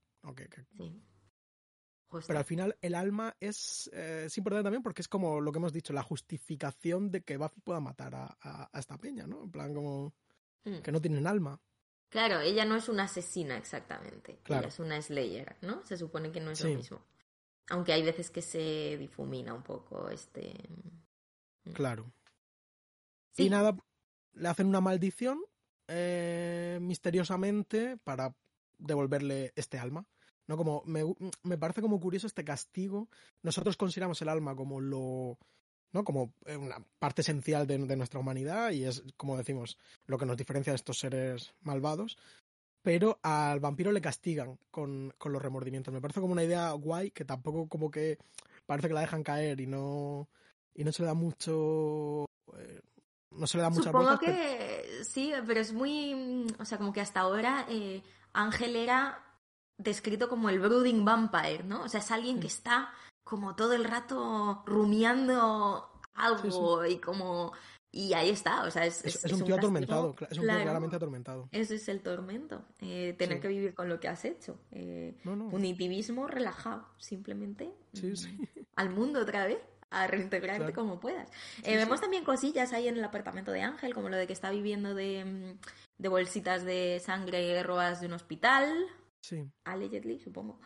[2.25, 5.59] Pero al final el alma es, eh, es, importante también porque es como lo que
[5.59, 9.43] hemos dicho, la justificación de que Buffy pueda matar a, esta peña, ¿no?
[9.43, 10.15] En plan como
[10.63, 10.79] mm.
[10.79, 11.61] que no tienen alma.
[12.09, 14.39] Claro, ella no es una asesina exactamente.
[14.47, 15.85] Ella es una Slayer, ¿no?
[15.85, 17.05] Se supone que no es lo mismo.
[17.71, 20.55] Aunque hay veces que se difumina un poco este.
[21.65, 21.73] Mm.
[21.73, 22.13] Claro.
[23.37, 23.77] Y nada,
[24.35, 25.41] le hacen una maldición
[25.89, 28.35] eh, misteriosamente para
[28.79, 30.07] devolverle este alma.
[30.47, 30.57] ¿no?
[30.57, 31.03] Como me,
[31.43, 33.09] me, parece como curioso este castigo.
[33.43, 35.39] Nosotros consideramos el alma como lo.
[35.93, 36.05] ¿no?
[36.05, 40.37] como una parte esencial de, de, nuestra humanidad y es, como decimos, lo que nos
[40.37, 42.19] diferencia de estos seres malvados
[42.83, 45.93] pero al vampiro le castigan con, con, los remordimientos.
[45.93, 48.17] Me parece como una idea guay que tampoco como que
[48.67, 50.29] parece que la dejan caer y no,
[50.75, 52.25] y no se le da mucho...
[52.57, 52.81] Eh,
[53.31, 56.47] no se le da mucha Supongo que sí, pero es muy...
[56.59, 58.03] O sea, como que hasta ahora eh,
[58.33, 59.25] Ángel era
[59.77, 61.83] descrito como el brooding vampire, ¿no?
[61.85, 62.91] O sea, es alguien que está
[63.25, 67.53] como todo el rato rumiando algo y como
[67.91, 71.49] y ahí está, o sea, es, es, un, tío atormentado, es un tío claramente atormentado.
[71.53, 74.61] Ese es el tormento, eh, tener que vivir con lo que has hecho.
[74.73, 78.13] Eh, Punitivismo relajado, simplemente mm,
[78.77, 79.59] al mundo otra vez,
[79.91, 81.31] a reintegrarte como puedas.
[81.63, 84.51] Eh, vemos también cosillas ahí en el apartamento de Ángel, como lo de que está
[84.51, 85.59] viviendo de, mm,
[85.99, 88.87] de bolsitas de sangre robas de un hospital.
[89.23, 89.45] Sí.
[89.65, 90.61] Allegedly, supongo.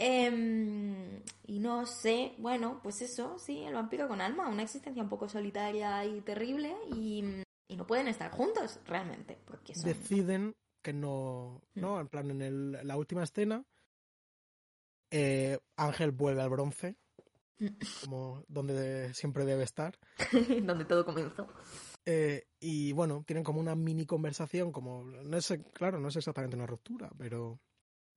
[0.00, 5.08] Em, y no sé, bueno, pues eso, sí, el vampiro con alma, una existencia un
[5.08, 7.42] poco solitaria y terrible y,
[7.76, 9.38] no pueden estar juntos realmente.
[9.44, 11.80] Porque Deciden que no, mm.
[11.80, 12.00] ¿no?
[12.00, 13.64] En plan, en la última escena,
[15.10, 16.96] eh, Ángel vuelve al bronce.
[18.04, 19.98] como donde siempre debe estar.
[20.62, 21.46] donde todo comenzó.
[22.04, 26.56] Eh, y bueno, tienen como una mini conversación, como, no es, claro, no es exactamente
[26.56, 27.60] una ruptura, pero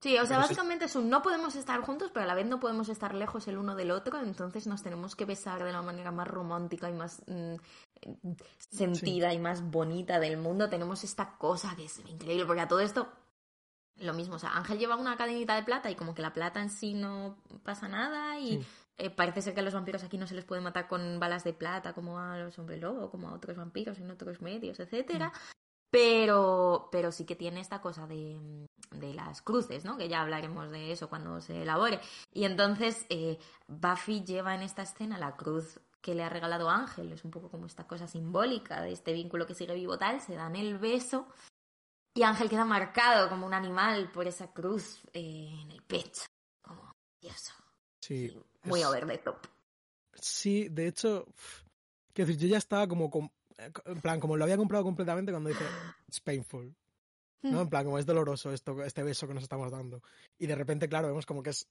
[0.01, 2.59] Sí, o sea, básicamente es un no podemos estar juntos, pero a la vez no
[2.59, 6.11] podemos estar lejos el uno del otro, entonces nos tenemos que besar de la manera
[6.11, 7.53] más romántica y más mm,
[8.57, 10.71] sentida y más bonita del mundo.
[10.71, 13.09] Tenemos esta cosa que es increíble, porque a todo esto,
[13.97, 16.63] lo mismo, o sea, Ángel lleva una cadenita de plata y como que la plata
[16.63, 18.65] en sí no pasa nada y
[19.01, 21.43] eh, parece ser que a los vampiros aquí no se les puede matar con balas
[21.43, 25.29] de plata como a los hombres lobo, como a otros vampiros en otros medios, etcétera.
[25.29, 25.31] Mm.
[25.89, 29.97] Pero, pero sí que tiene esta cosa de, de, las cruces, ¿no?
[29.97, 31.99] Que ya hablaremos de eso cuando se elabore.
[32.31, 37.11] Y entonces eh, Buffy lleva en esta escena la cruz que le ha regalado Ángel.
[37.11, 40.21] Es un poco como esta cosa simbólica de este vínculo que sigue vivo tal.
[40.21, 41.27] Se dan el beso
[42.13, 46.25] y Ángel queda marcado como un animal por esa cruz eh, en el pecho.
[46.61, 47.51] Como, Dios.
[47.99, 48.33] Sí.
[48.63, 49.47] Muy over the top.
[50.13, 51.25] Sí, de hecho,
[52.13, 53.09] quiero decir, yo ya estaba como
[53.85, 55.65] en plan, como lo había comprado completamente cuando dice,
[56.07, 56.73] it's painful.
[57.43, 57.59] ¿no?
[57.59, 57.61] Mm.
[57.61, 60.01] En plan, como es doloroso esto, este beso que nos estamos dando.
[60.37, 61.67] Y de repente, claro, vemos como que es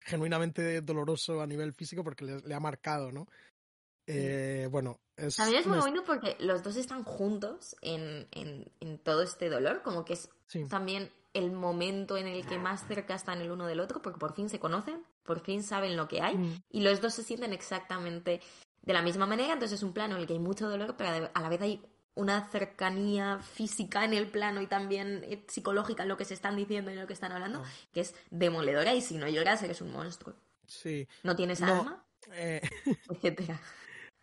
[0.00, 3.26] genuinamente doloroso a nivel físico porque le, ha marcado, ¿no?
[4.06, 5.36] Eh, bueno, es...
[5.36, 9.82] También es muy bonito porque los dos están juntos en, en, en todo este dolor,
[9.82, 10.28] como que es
[10.68, 14.34] también el momento en el que más cerca están el uno del otro, porque por
[14.34, 16.62] fin se conocen, por fin saben lo que hay, mm.
[16.70, 18.40] y los dos se sienten exactamente
[18.82, 21.30] de la misma manera, entonces es un plano en el que hay mucho dolor, pero
[21.32, 21.82] a la vez hay
[22.14, 26.56] una cercanía física en el plano y también eh, psicológica en lo que se están
[26.56, 27.70] diciendo y en lo que están hablando, ah.
[27.92, 30.34] que es demoledora y si no lloras eres un monstruo.
[30.66, 31.06] Sí.
[31.22, 32.04] ¿No tienes alma?
[32.32, 32.60] Eh...
[33.10, 33.60] Etcétera.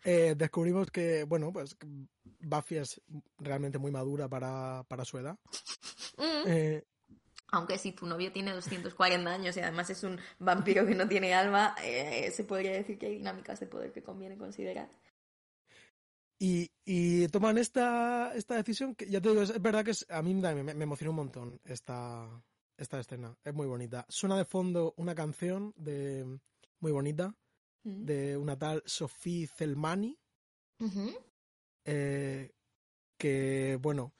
[0.04, 1.76] Eh, descubrimos que, bueno, pues
[2.40, 3.00] Buffy es
[3.38, 5.36] realmente muy madura para, su edad.
[6.16, 6.46] Mm.
[6.46, 6.84] Eh,
[7.52, 11.34] Aunque si tu novio tiene 240 años y además es un vampiro que no tiene
[11.34, 14.88] alma, eh, se podría decir que hay dinámicas de poder que conviene considerar.
[16.42, 20.74] Y, toman esta, esta decisión, que ya te digo, es, verdad que a mí me,
[20.74, 22.26] me, emociona un montón esta,
[22.78, 24.06] esta escena, es muy bonita.
[24.08, 26.40] Suena de fondo una canción de
[26.80, 27.36] muy bonita
[27.84, 28.04] mm.
[28.04, 30.18] de una tal Sophie Zelmani,
[31.84, 32.50] eh,
[33.18, 34.14] que, bueno,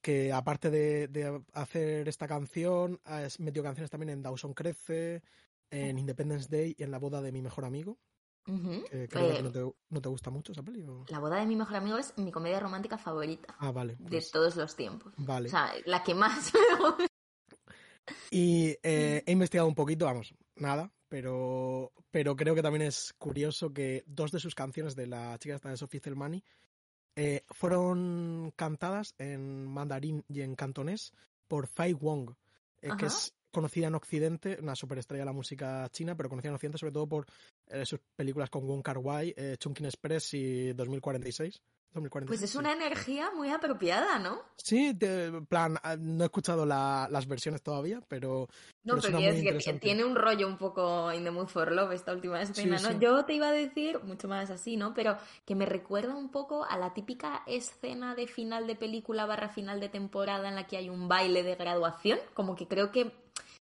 [0.00, 5.22] que aparte de, hacer esta canción, ha metido canciones también en Dawson Crece,
[5.70, 7.98] en Independence Day y en La boda de mi mejor amigo.
[8.44, 9.42] creo que eh,
[9.90, 10.84] no te, gusta mucho esa peli.
[11.08, 13.54] La boda de mi mejor amigo es mi comedia romántica favorita.
[13.58, 13.96] Ah, vale.
[13.98, 15.12] De pues todos los tiempos.
[15.16, 15.48] Vale.
[15.48, 16.52] O sea, la que más
[18.30, 23.72] Y eh, he investigado un poquito, vamos, nada, pero, pero creo que también es curioso
[23.72, 26.42] que dos de sus canciones de la chica esta de Sophie Zelmani
[27.18, 31.12] eh, fueron cantadas en mandarín y en cantonés
[31.48, 32.30] por Fei Wong,
[32.80, 36.54] eh, que es conocida en Occidente, una superestrella de la música china, pero conocida en
[36.54, 37.26] Occidente sobre todo por
[37.84, 41.60] sus películas con Wong Kar Wai, Chungking Express y 2046.
[42.26, 44.42] Pues es una energía muy apropiada, ¿no?
[44.56, 48.48] Sí, de, plan, ah, no he escuchado las versiones todavía, pero.
[48.84, 52.40] No, pero, que tiene un rollo un poco in the mood for love esta última
[52.40, 53.00] escena, ¿no?
[53.00, 54.94] Yo te iba a decir, mucho más así, ¿no?
[54.94, 59.48] Pero que me recuerda un poco a la típica escena de final de película barra
[59.48, 62.18] final de temporada en la que hay un baile de graduación.
[62.34, 63.12] Como que creo que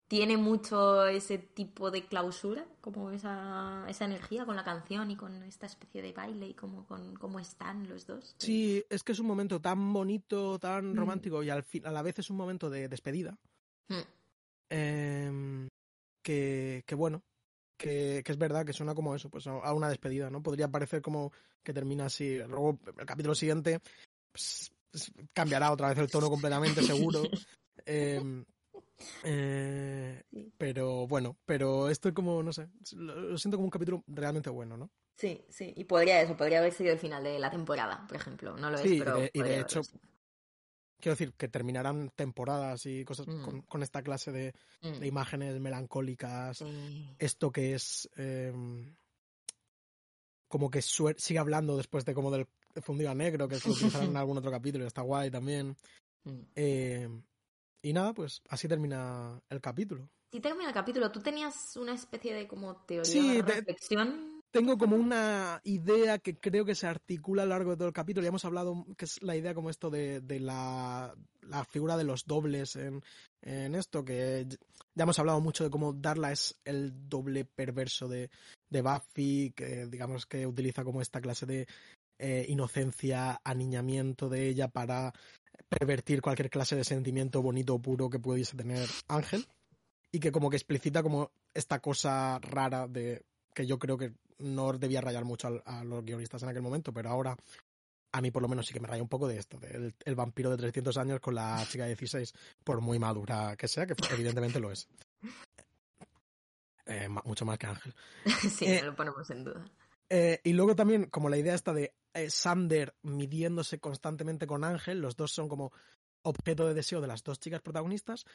[0.08, 5.44] tiene mucho ese tipo de clausura, como esa, esa energía con la canción y con
[5.44, 8.36] esta especie de baile y como con cómo están los dos.
[8.38, 10.96] Sí, es que es un momento tan bonito, tan mm.
[10.96, 13.38] romántico y al fin, a la vez es un momento de despedida.
[13.90, 14.02] Mm.
[14.70, 15.68] Em,
[16.24, 17.22] que, que, bueno,
[17.78, 20.42] que, que, es verdad que suena como eso, pues a una despedida, ¿no?
[20.42, 21.34] Podría parecer como
[21.64, 22.38] que termina así.
[22.38, 23.82] Luego el capítulo siguiente
[24.32, 27.24] pues, pues cambiará otra vez el tono completamente seguro.
[27.86, 28.22] eh,
[29.24, 30.24] eh,
[30.58, 34.78] pero bueno, pero esto es como, no sé, lo, siento como un capítulo realmente bueno,
[34.78, 34.90] ¿no?
[35.16, 38.56] Sí, sí, y podría eso, podría haber sido el final de la temporada, por ejemplo,
[38.58, 39.24] no lo es, pero...
[39.34, 39.82] y de hecho,
[41.00, 43.62] quiero decir, que terminarán temporadas y cosas mm.
[43.62, 45.04] con, esta clase de, mm.
[45.04, 46.64] imágenes melancólicas,
[47.18, 48.10] esto que es...
[48.16, 48.96] Em,
[50.48, 52.48] como que sigue hablando después de como del
[52.82, 55.76] fundido a negro, que es lo utilizarán en algún otro capítulo y está guay también.
[56.24, 56.40] Mm.
[56.56, 57.10] Eh,
[57.82, 60.10] y nada, pues así termina el capítulo.
[60.32, 61.12] Sí termina el capítulo.
[61.12, 64.42] ¿Tú tenías una especie de como teoría de reflexión?
[64.52, 67.94] Tengo como una idea que creo que se articula a lo largo de todo el
[67.94, 68.24] capítulo.
[68.24, 71.14] Ya hemos hablado, que es la idea como esto de, la,
[71.70, 73.04] figura de los dobles en,
[73.76, 74.48] esto, que
[74.96, 78.30] ya hemos hablado mucho de cómo Darla es el doble perverso de,
[78.70, 81.68] de Buffy, que digamos que utiliza como esta clase de
[82.20, 85.14] eh, inocencia, aniñamiento de ella para
[85.70, 89.46] pervertir cualquier clase de sentimiento bonito o puro que pudiese tener Ángel
[90.12, 94.72] y que como que explicita como esta cosa rara de que yo creo que no
[94.74, 97.36] debía rayar mucho a, los guionistas en aquel momento, pero ahora
[98.12, 100.16] a mí por lo menos sí que me raya un poco de esto, del el
[100.16, 103.96] vampiro de 300 años con la chica de 16, por muy madura que sea, que
[104.12, 104.88] evidentemente lo es.
[106.86, 107.94] Eh, mucho más que Ángel.
[108.58, 109.66] Sí, eh, lo ponemos en duda.
[110.10, 115.00] Eh, y luego también, como la idea está de eh, Sander midiéndose constantemente con Ángel,
[115.00, 115.72] los dos son como
[116.24, 118.26] objeto de deseo de las dos chicas protagonistas.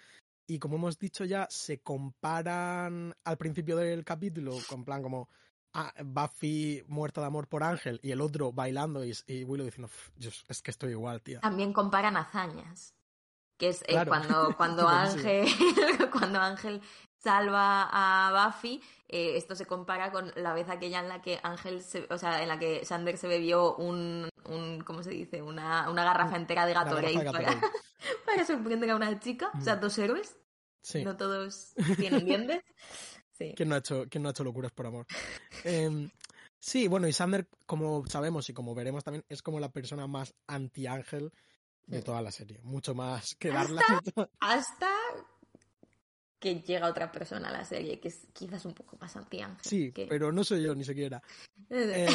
[0.46, 5.28] Y como hemos dicho ya, se comparan al principio del capítulo con plan como
[5.72, 9.90] ah, Buffy muerta de amor por Ángel y el otro bailando y, Willow diciendo,
[10.48, 11.40] es que estoy igual, tía.
[11.40, 12.94] También comparan hazañas.
[13.56, 15.46] Que es eh, cuando, cuando, Ángel,
[16.12, 16.82] cuando Ángel
[17.22, 21.82] salva a Buffy, eh, esto se compara con la vez aquella en la que Ángel,
[22.10, 25.42] o sea, en la que Sander se bebió un, un ¿cómo se dice?
[25.42, 27.60] Una, una garrafa entera de Gatorade, para,
[28.26, 29.80] para sorprender a una chica, o sea, mm.
[29.80, 30.36] dos héroes.
[30.82, 31.04] Sí.
[31.04, 32.62] No todos tienen dientes.
[33.38, 33.52] Sí.
[33.56, 35.06] ¿Quién no ha hecho, quién no ha hecho locuras por amor?
[35.64, 36.10] Em,
[36.58, 40.34] sí, bueno, y Sander, como sabemos y como veremos también, es como la persona más
[40.48, 41.32] anti-ángel
[41.86, 42.58] de toda la serie.
[42.62, 43.82] Mucho más que darla.
[44.40, 44.90] hasta
[46.42, 49.92] que llega otra persona a la serie, que es quizás un poco más anti Sí,
[50.08, 51.22] pero no soy yo ni siquiera.
[51.74, 52.06] Eh,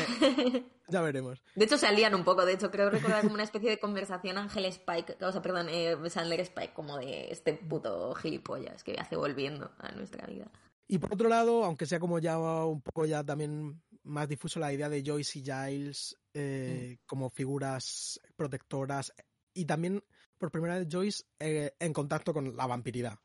[0.88, 1.42] ya veremos.
[1.56, 2.46] De hecho, se alían un poco.
[2.46, 5.98] De hecho, creo recordar como una especie de conversación Ángel Spike, o sea, perdón, eh,
[6.10, 10.52] Sandler Spike, como de este puto gilipollas que hace volviendo a nuestra vida.
[10.88, 14.72] Y por otro lado, aunque sea como ya un poco ya también más difuso la
[14.72, 17.06] idea de Joyce y Giles eh, mm.
[17.08, 19.12] como figuras protectoras
[19.56, 20.04] y también
[20.38, 23.18] por primera vez Joyce eh, en contacto con la vampiridad.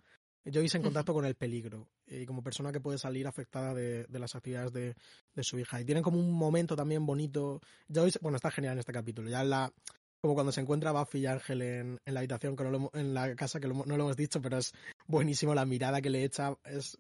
[0.45, 4.35] Joyce en contacto con el peligro y como persona que puede salir afectada de, las
[4.35, 4.95] actividades de,
[5.43, 5.81] su hija.
[5.81, 7.61] Y tienen como un momento también bonito.
[7.93, 9.31] Joyce, bueno, está genial en este capítulo.
[9.31, 9.73] Ya en la,
[10.21, 12.65] como cuando se encuentra Buffy y Ángel en, la habitación, que
[12.95, 14.73] en la casa, que no lo hemos dicho, pero es
[15.07, 16.57] buenísimo la mirada que le echa.
[16.65, 16.99] Es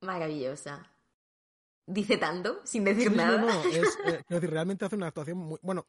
[0.00, 0.90] maravillosa.
[1.86, 3.40] Dice tanto, sin decir nada.
[3.40, 5.58] No, no, es, eh, decir, realmente hace una actuación muy.
[5.62, 5.86] Bueno,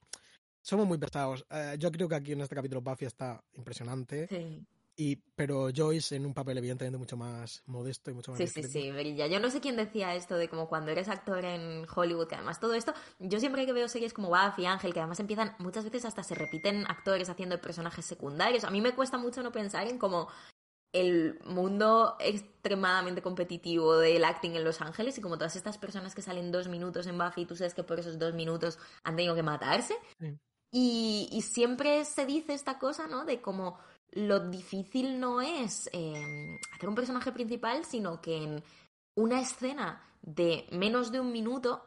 [0.61, 1.45] somos muy pesados.
[1.49, 4.27] Eh, yo creo que aquí en este capítulo Buffy está impresionante.
[4.27, 4.65] Sí.
[4.95, 8.37] Y, pero Joyce en un papel evidentemente mucho más modesto y mucho más...
[8.37, 9.25] Sí, sí, sí, brilla.
[9.25, 12.59] Yo no sé quién decía esto de como cuando eres actor en Hollywood, que además
[12.59, 16.05] todo esto, yo siempre que veo series como Buffy, Ángel, que además empiezan, muchas veces
[16.05, 19.97] hasta se repiten actores haciendo personajes secundarios, a mí me cuesta mucho no pensar en
[19.97, 20.27] como
[20.93, 26.21] el mundo extremadamente competitivo del acting en Los Ángeles y como todas estas personas que
[26.21, 29.41] salen dos minutos en Buffy, tú sabes que por esos dos minutos han tenido que
[29.41, 29.95] matarse.
[30.71, 33.25] Y, y siempre se dice esta cosa, ¿no?
[33.25, 33.79] De como
[34.15, 38.63] lo difícil no es em, hacer un personaje principal, sino que en
[39.15, 41.83] una escena de menos de un minuto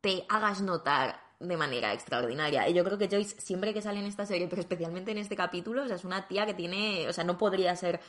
[0.00, 2.68] te hagas notar de manera extraordinaria.
[2.68, 5.36] Y yo creo que Joyce, siempre que sale en esta serie, pero especialmente en este
[5.36, 8.00] capítulo, o sea, es una tía que tiene, o sea, no podría ser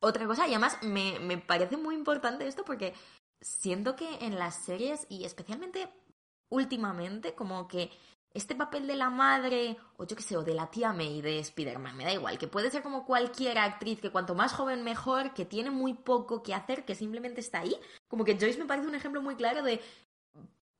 [0.00, 0.46] otra cosa.
[0.46, 2.94] Y además me, me parece muy importante esto porque
[3.40, 5.88] siento que en las series, y especialmente
[6.48, 7.90] últimamente, como que
[8.34, 11.38] este papel de la madre, o yo qué sé, o de la tía May de
[11.38, 15.34] Spider-Man, me da igual, que puede ser como cualquier actriz, que cuanto más joven mejor,
[15.34, 17.76] que tiene muy poco que hacer, que simplemente está ahí.
[18.08, 19.80] Como que Joyce me parece un ejemplo muy claro de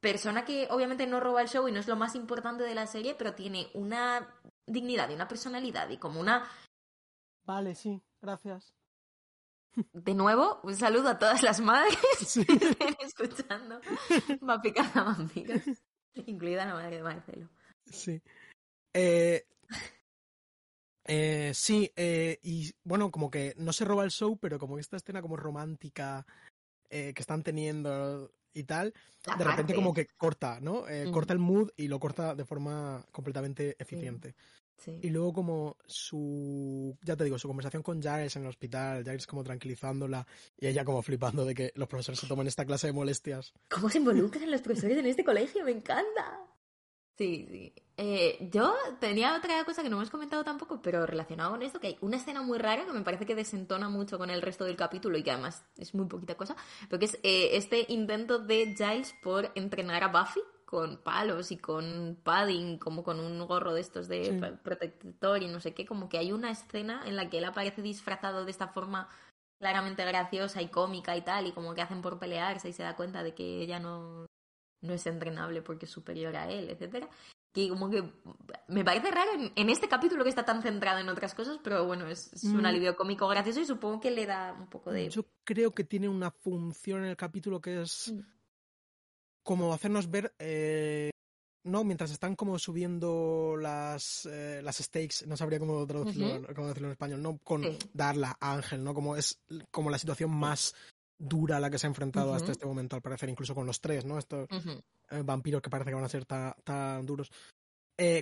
[0.00, 2.86] persona que obviamente no roba el show y no es lo más importante de la
[2.86, 4.28] serie, pero tiene una
[4.66, 6.48] dignidad y una personalidad y como una...
[7.44, 8.74] Vale, sí, gracias.
[9.92, 11.96] De nuevo, un saludo a todas las madres
[12.34, 13.80] que estén escuchando
[14.40, 15.62] Vampicada Vampiros.
[16.26, 17.48] Incluida la madre de Marcelo.
[17.84, 18.20] Sí.
[18.94, 19.44] Eh,
[21.04, 24.96] eh, sí, eh, y bueno, como que no se roba el show, pero como esta
[24.96, 26.26] escena como romántica
[26.90, 28.92] que están teniendo y tal,
[29.38, 30.84] de repente como que corta, ¿no?
[31.10, 34.34] Corta el mood y lo corta de forma completamente eficiente.
[35.00, 39.26] Y luego como su, ya te digo, su conversación con Giles en el hospital, Giles
[39.26, 40.26] como tranquilizándola
[40.58, 43.52] y ella como flipando de que los profesores se toman esta clase de molestias.
[43.68, 45.64] ¿Cómo se involucran los profesores en este colegio?
[45.64, 46.40] Me encanta.
[47.16, 47.74] Sí, sí.
[47.98, 51.88] Eh, yo tenía otra cosa que no hemos comentado tampoco, pero relacionado con esto, que
[51.88, 54.76] hay una escena muy rara que me parece que desentona mucho con el resto del
[54.76, 56.56] capítulo y que además es muy poquita cosa,
[56.88, 60.40] pero que es eh, este intento de Giles por entrenar a Buffy
[60.72, 65.60] con palos y con padding, como con un gorro de estos de protector y no
[65.60, 68.68] sé qué, como que hay una escena en la que él aparece disfrazado de esta
[68.68, 69.10] forma
[69.58, 72.96] claramente graciosa y cómica y tal, y como que hacen por pelearse y se da
[72.96, 74.24] cuenta de que ella no,
[74.80, 77.06] no es entrenable porque es superior a él, etcétera.
[77.52, 78.10] Que como que
[78.68, 82.06] me parece raro en, este capítulo que está tan centrado en otras cosas, pero bueno,
[82.06, 82.64] es, un mm.
[82.64, 85.10] alivio cómico gracioso y supongo que le da un poco de...
[85.10, 88.10] Yo creo que tiene una función en el capítulo que es...
[88.10, 88.22] Mm
[89.42, 91.10] como hacernos ver, eh,
[91.64, 91.84] ¿no?
[91.84, 96.92] Mientras están como subiendo las, eh, las stakes, no sabría cómo traducirlo, cómo decirlo en
[96.92, 97.38] español, ¿no?
[97.38, 98.94] Con Darla a Ángel, ¿no?
[98.94, 99.40] Como es
[99.70, 100.74] como la situación más
[101.18, 103.80] dura a la que se ha enfrentado hasta este momento, al parecer, incluso con los
[103.80, 104.18] tres, ¿no?
[104.18, 104.48] Estos
[105.10, 107.30] eh, vampiros que parece que van a ser tan duros.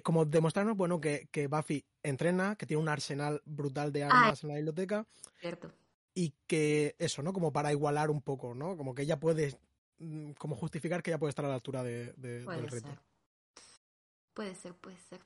[0.03, 4.49] como demostrarnos, bueno, que, que, Buffy entrena, que tiene un arsenal brutal de armas en
[4.51, 5.07] la biblioteca.
[5.39, 5.73] Cierto.
[6.13, 7.33] Y que eso, ¿no?
[7.33, 8.77] Como para igualar un poco, ¿no?
[8.77, 9.57] Como que ella puede
[10.39, 12.89] como justificar que ya puede estar a la altura de, del reto.
[14.35, 15.21] Puede ser, puede ser.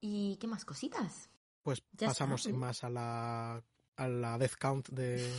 [0.00, 1.30] ¿Y qué más cositas?
[1.62, 3.62] Pues pasamos sin más a la,
[3.96, 5.32] a la death count de,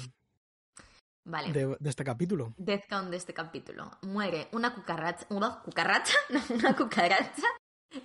[1.25, 1.51] Vale.
[1.51, 2.53] De, este capítulo.
[2.57, 3.89] Death count de este capítulo.
[4.03, 5.25] Muere una cucaracha.
[5.29, 6.13] ¿Una cucaracha?
[6.49, 7.43] una cucaracha.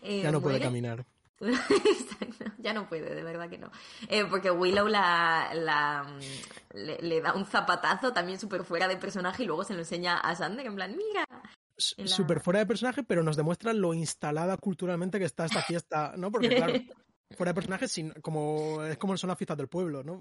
[0.02, 1.04] ya no eh, puede caminar.
[2.58, 3.70] ya no puede, de verdad que no.
[4.08, 9.42] Eh, porque Willow la, la mm, le, da un zapatazo también súper fuera de personaje
[9.42, 11.24] y luego se lo enseña a Sander en plan, mira.
[11.76, 16.30] Súper fuera de personaje, pero nos demuestra lo instalada culturalmente que está esta fiesta, ¿no?
[16.30, 16.74] Porque claro,
[17.36, 20.18] fuera de personaje sin, como, es como son las fiestas del pueblo, ¿no?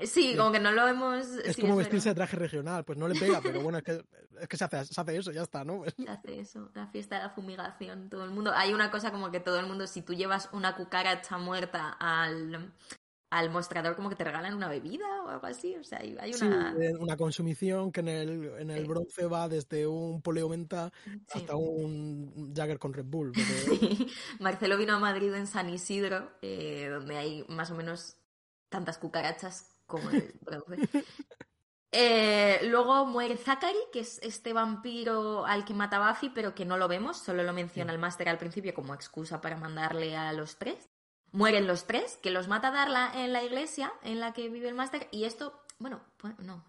[0.00, 1.26] sí, como que no lo hemos...
[1.44, 4.04] Es como vestirse de traje regional, pues no le pega, pero bueno, es que,
[4.40, 5.84] es que se, hace, se hace eso, ya está, ¿no?
[5.96, 8.52] Se hace eso, la fiesta de la fumigación, todo el mundo...
[8.54, 12.72] Hay una cosa como que todo el mundo, si tú llevas una cucaracha muerta al,
[13.30, 15.76] al mostrador como que te regalan una bebida o algo así.
[15.76, 16.74] O sea, hay una...
[16.76, 20.92] Sí, una consumición que en el, en el bronce va desde un poleomenta
[21.32, 23.32] hasta un Jagger con Red Bull.
[24.40, 28.16] Marcelo vino a Madrid en San Isidro, eh, donde hay más o menos
[28.68, 31.04] tantas cucarachas como el bronce.
[31.92, 36.76] Eh, luego muere Zachary, que es este vampiro al que mata Buffy, pero que no
[36.76, 40.56] lo vemos, solo lo menciona el máster al principio como excusa para mandarle a los
[40.56, 40.89] tres.
[41.32, 44.74] Mueren los tres, que los mata Darla en la iglesia en la que vive el
[44.74, 46.64] máster, y esto, bueno, pues, no.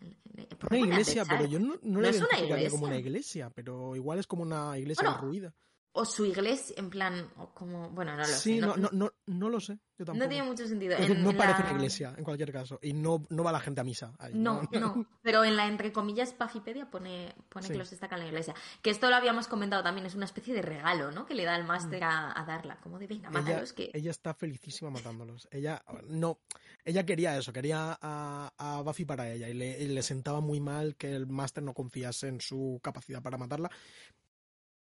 [0.69, 2.69] Una iglesia, pero yo no, no, es una iglesia.
[2.69, 5.53] como una iglesia, pero igual es como una iglesia derruida
[5.93, 8.35] o su iglesia, en plan, o como, bueno, no lo sé.
[8.35, 10.23] Sí, no, no, no, no, lo sé, yo tampoco.
[10.23, 10.97] No tiene mucho sentido.
[11.17, 14.13] no parece una iglesia, en cualquier caso, y no, no va la gente a misa.
[14.33, 18.27] no, no, pero en la, entre comillas, Pafipedia pone, pone que los destaca en la
[18.27, 18.55] iglesia.
[18.81, 21.25] Que esto lo habíamos comentado también, es una especie de regalo, ¿no?
[21.25, 23.71] Que le da el máster a, a, Darla, como de, venga, mátalos.
[23.71, 23.97] Ella, que...
[23.97, 25.49] ella está felicísima matándolos.
[25.51, 26.39] Ella, no,
[26.85, 30.61] ella quería eso, quería a, a Buffy para ella, y le, y le sentaba muy
[30.61, 33.69] mal que el máster no confiase en su capacidad para matarla,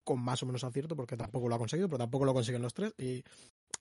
[0.03, 2.73] con más o menos acierto, porque tampoco lo ha conseguido, pero tampoco lo consiguen los
[2.73, 3.23] tres, y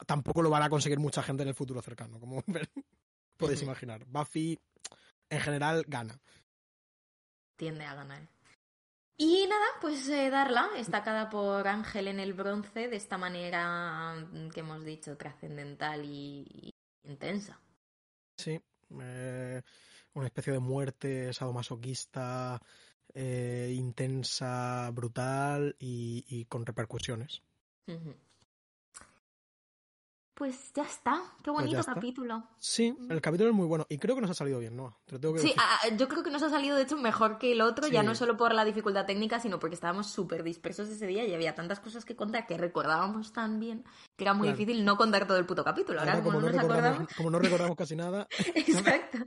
[0.07, 2.43] tampoco lo van a conseguir mucha gente en el futuro cercano, como
[3.37, 4.05] podéis imaginar.
[4.07, 4.59] Buffy,
[5.31, 6.19] en general, gana.
[7.57, 8.29] Tiende a ganar.
[9.17, 14.49] Y nada, pues eh, Darla, estacada por Ángel en el bronce, de esta manera mm,
[14.51, 17.61] que hemos dicho, trascendental y, intensa.
[18.37, 18.61] Sí,
[19.01, 19.63] eh,
[20.15, 22.61] una especie de muerte sadomasoquista
[23.15, 27.43] eh, intensa, brutal y, con repercusiones.
[30.35, 32.43] Pues ya está, qué pues bonito capítulo.
[32.59, 34.99] Sí, el capítulo es muy bueno y creo que nos ha salido bien, ¿no?
[35.37, 38.03] sí, ah, yo creo que nos ha salido de hecho mejor que el otro, ya
[38.03, 41.55] no solo por la dificultad técnica, sino porque estábamos súper dispersos ese día y había
[41.55, 43.85] tantas cosas que contar que recordábamos tan bien
[44.17, 46.01] que era muy difícil no contar todo el puto capítulo.
[46.01, 48.27] Ahora, como, no, recordamos, como no recordamos casi nada.
[48.57, 49.19] Exacto.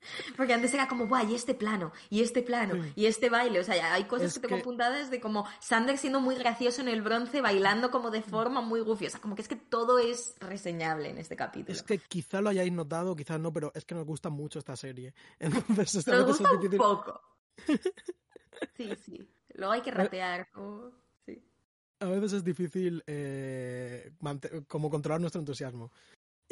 [0.36, 3.60] Porque antes era como, guay, este plano, y este plano, y este baile.
[3.60, 7.02] O sea, hay cosas que tengo apuntadas de como Sander siendo muy gracioso en el
[7.02, 9.20] bronce, bailando como de forma muy gufiosa.
[9.20, 11.72] Como que es que todo es reseñable en este capítulo.
[11.72, 14.76] Es que quizá lo hayáis notado, quizás no, pero es que nos gusta mucho esta
[14.76, 15.14] serie.
[15.38, 17.20] Entonces, nos gusta un poco.
[18.76, 19.26] Sí, sí.
[19.54, 20.46] Luego hay que rapear.
[21.24, 21.42] Sí.
[22.00, 24.12] A veces es difícil eh,
[24.68, 25.90] como controlar nuestro entusiasmo.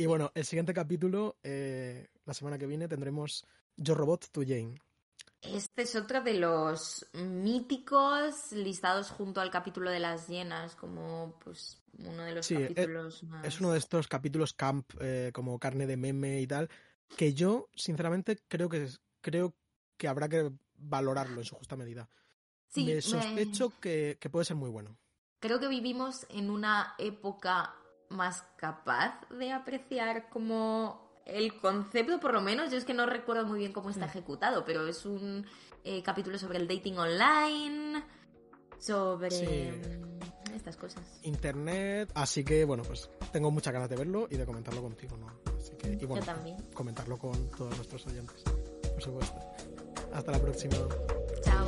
[0.01, 3.45] Y bueno, el siguiente capítulo, eh, la semana que viene, tendremos
[3.77, 4.77] Yo Robot to Jane.
[5.43, 11.83] Este es otro de los míticos listados junto al capítulo de las llenas, como pues
[11.99, 13.45] uno de los capítulos es, más.
[13.45, 16.71] Es uno de estos capítulos camp, eh, como carne de meme y tal,
[17.17, 18.89] que yo, sinceramente, creo que
[19.21, 19.57] creo
[19.97, 22.09] que habrá que valorarlo en su justa medida.
[22.69, 24.97] Sí, me sospecho que, que puede ser muy bueno.
[25.41, 27.75] Creo que vivimos en una época
[28.09, 33.47] más capaz de apreciar como el concepto, por lo menos, yo es que no recuerdo
[33.47, 34.09] muy bien cómo está mm.
[34.09, 35.47] ejecutado, pero es un
[35.85, 38.03] eh, capítulo sobre el dating online,
[38.79, 41.21] sobre mm, estas cosas.
[41.23, 45.27] Internet, así que bueno, pues tengo muchas ganas de verlo y de comentarlo contigo, ¿no?
[45.57, 46.57] Así que, y bueno, yo también.
[46.73, 48.43] comentarlo con todos nuestros oyentes,
[48.93, 49.39] por supuesto.
[50.13, 50.77] Hasta la próxima.
[51.43, 51.68] Chao.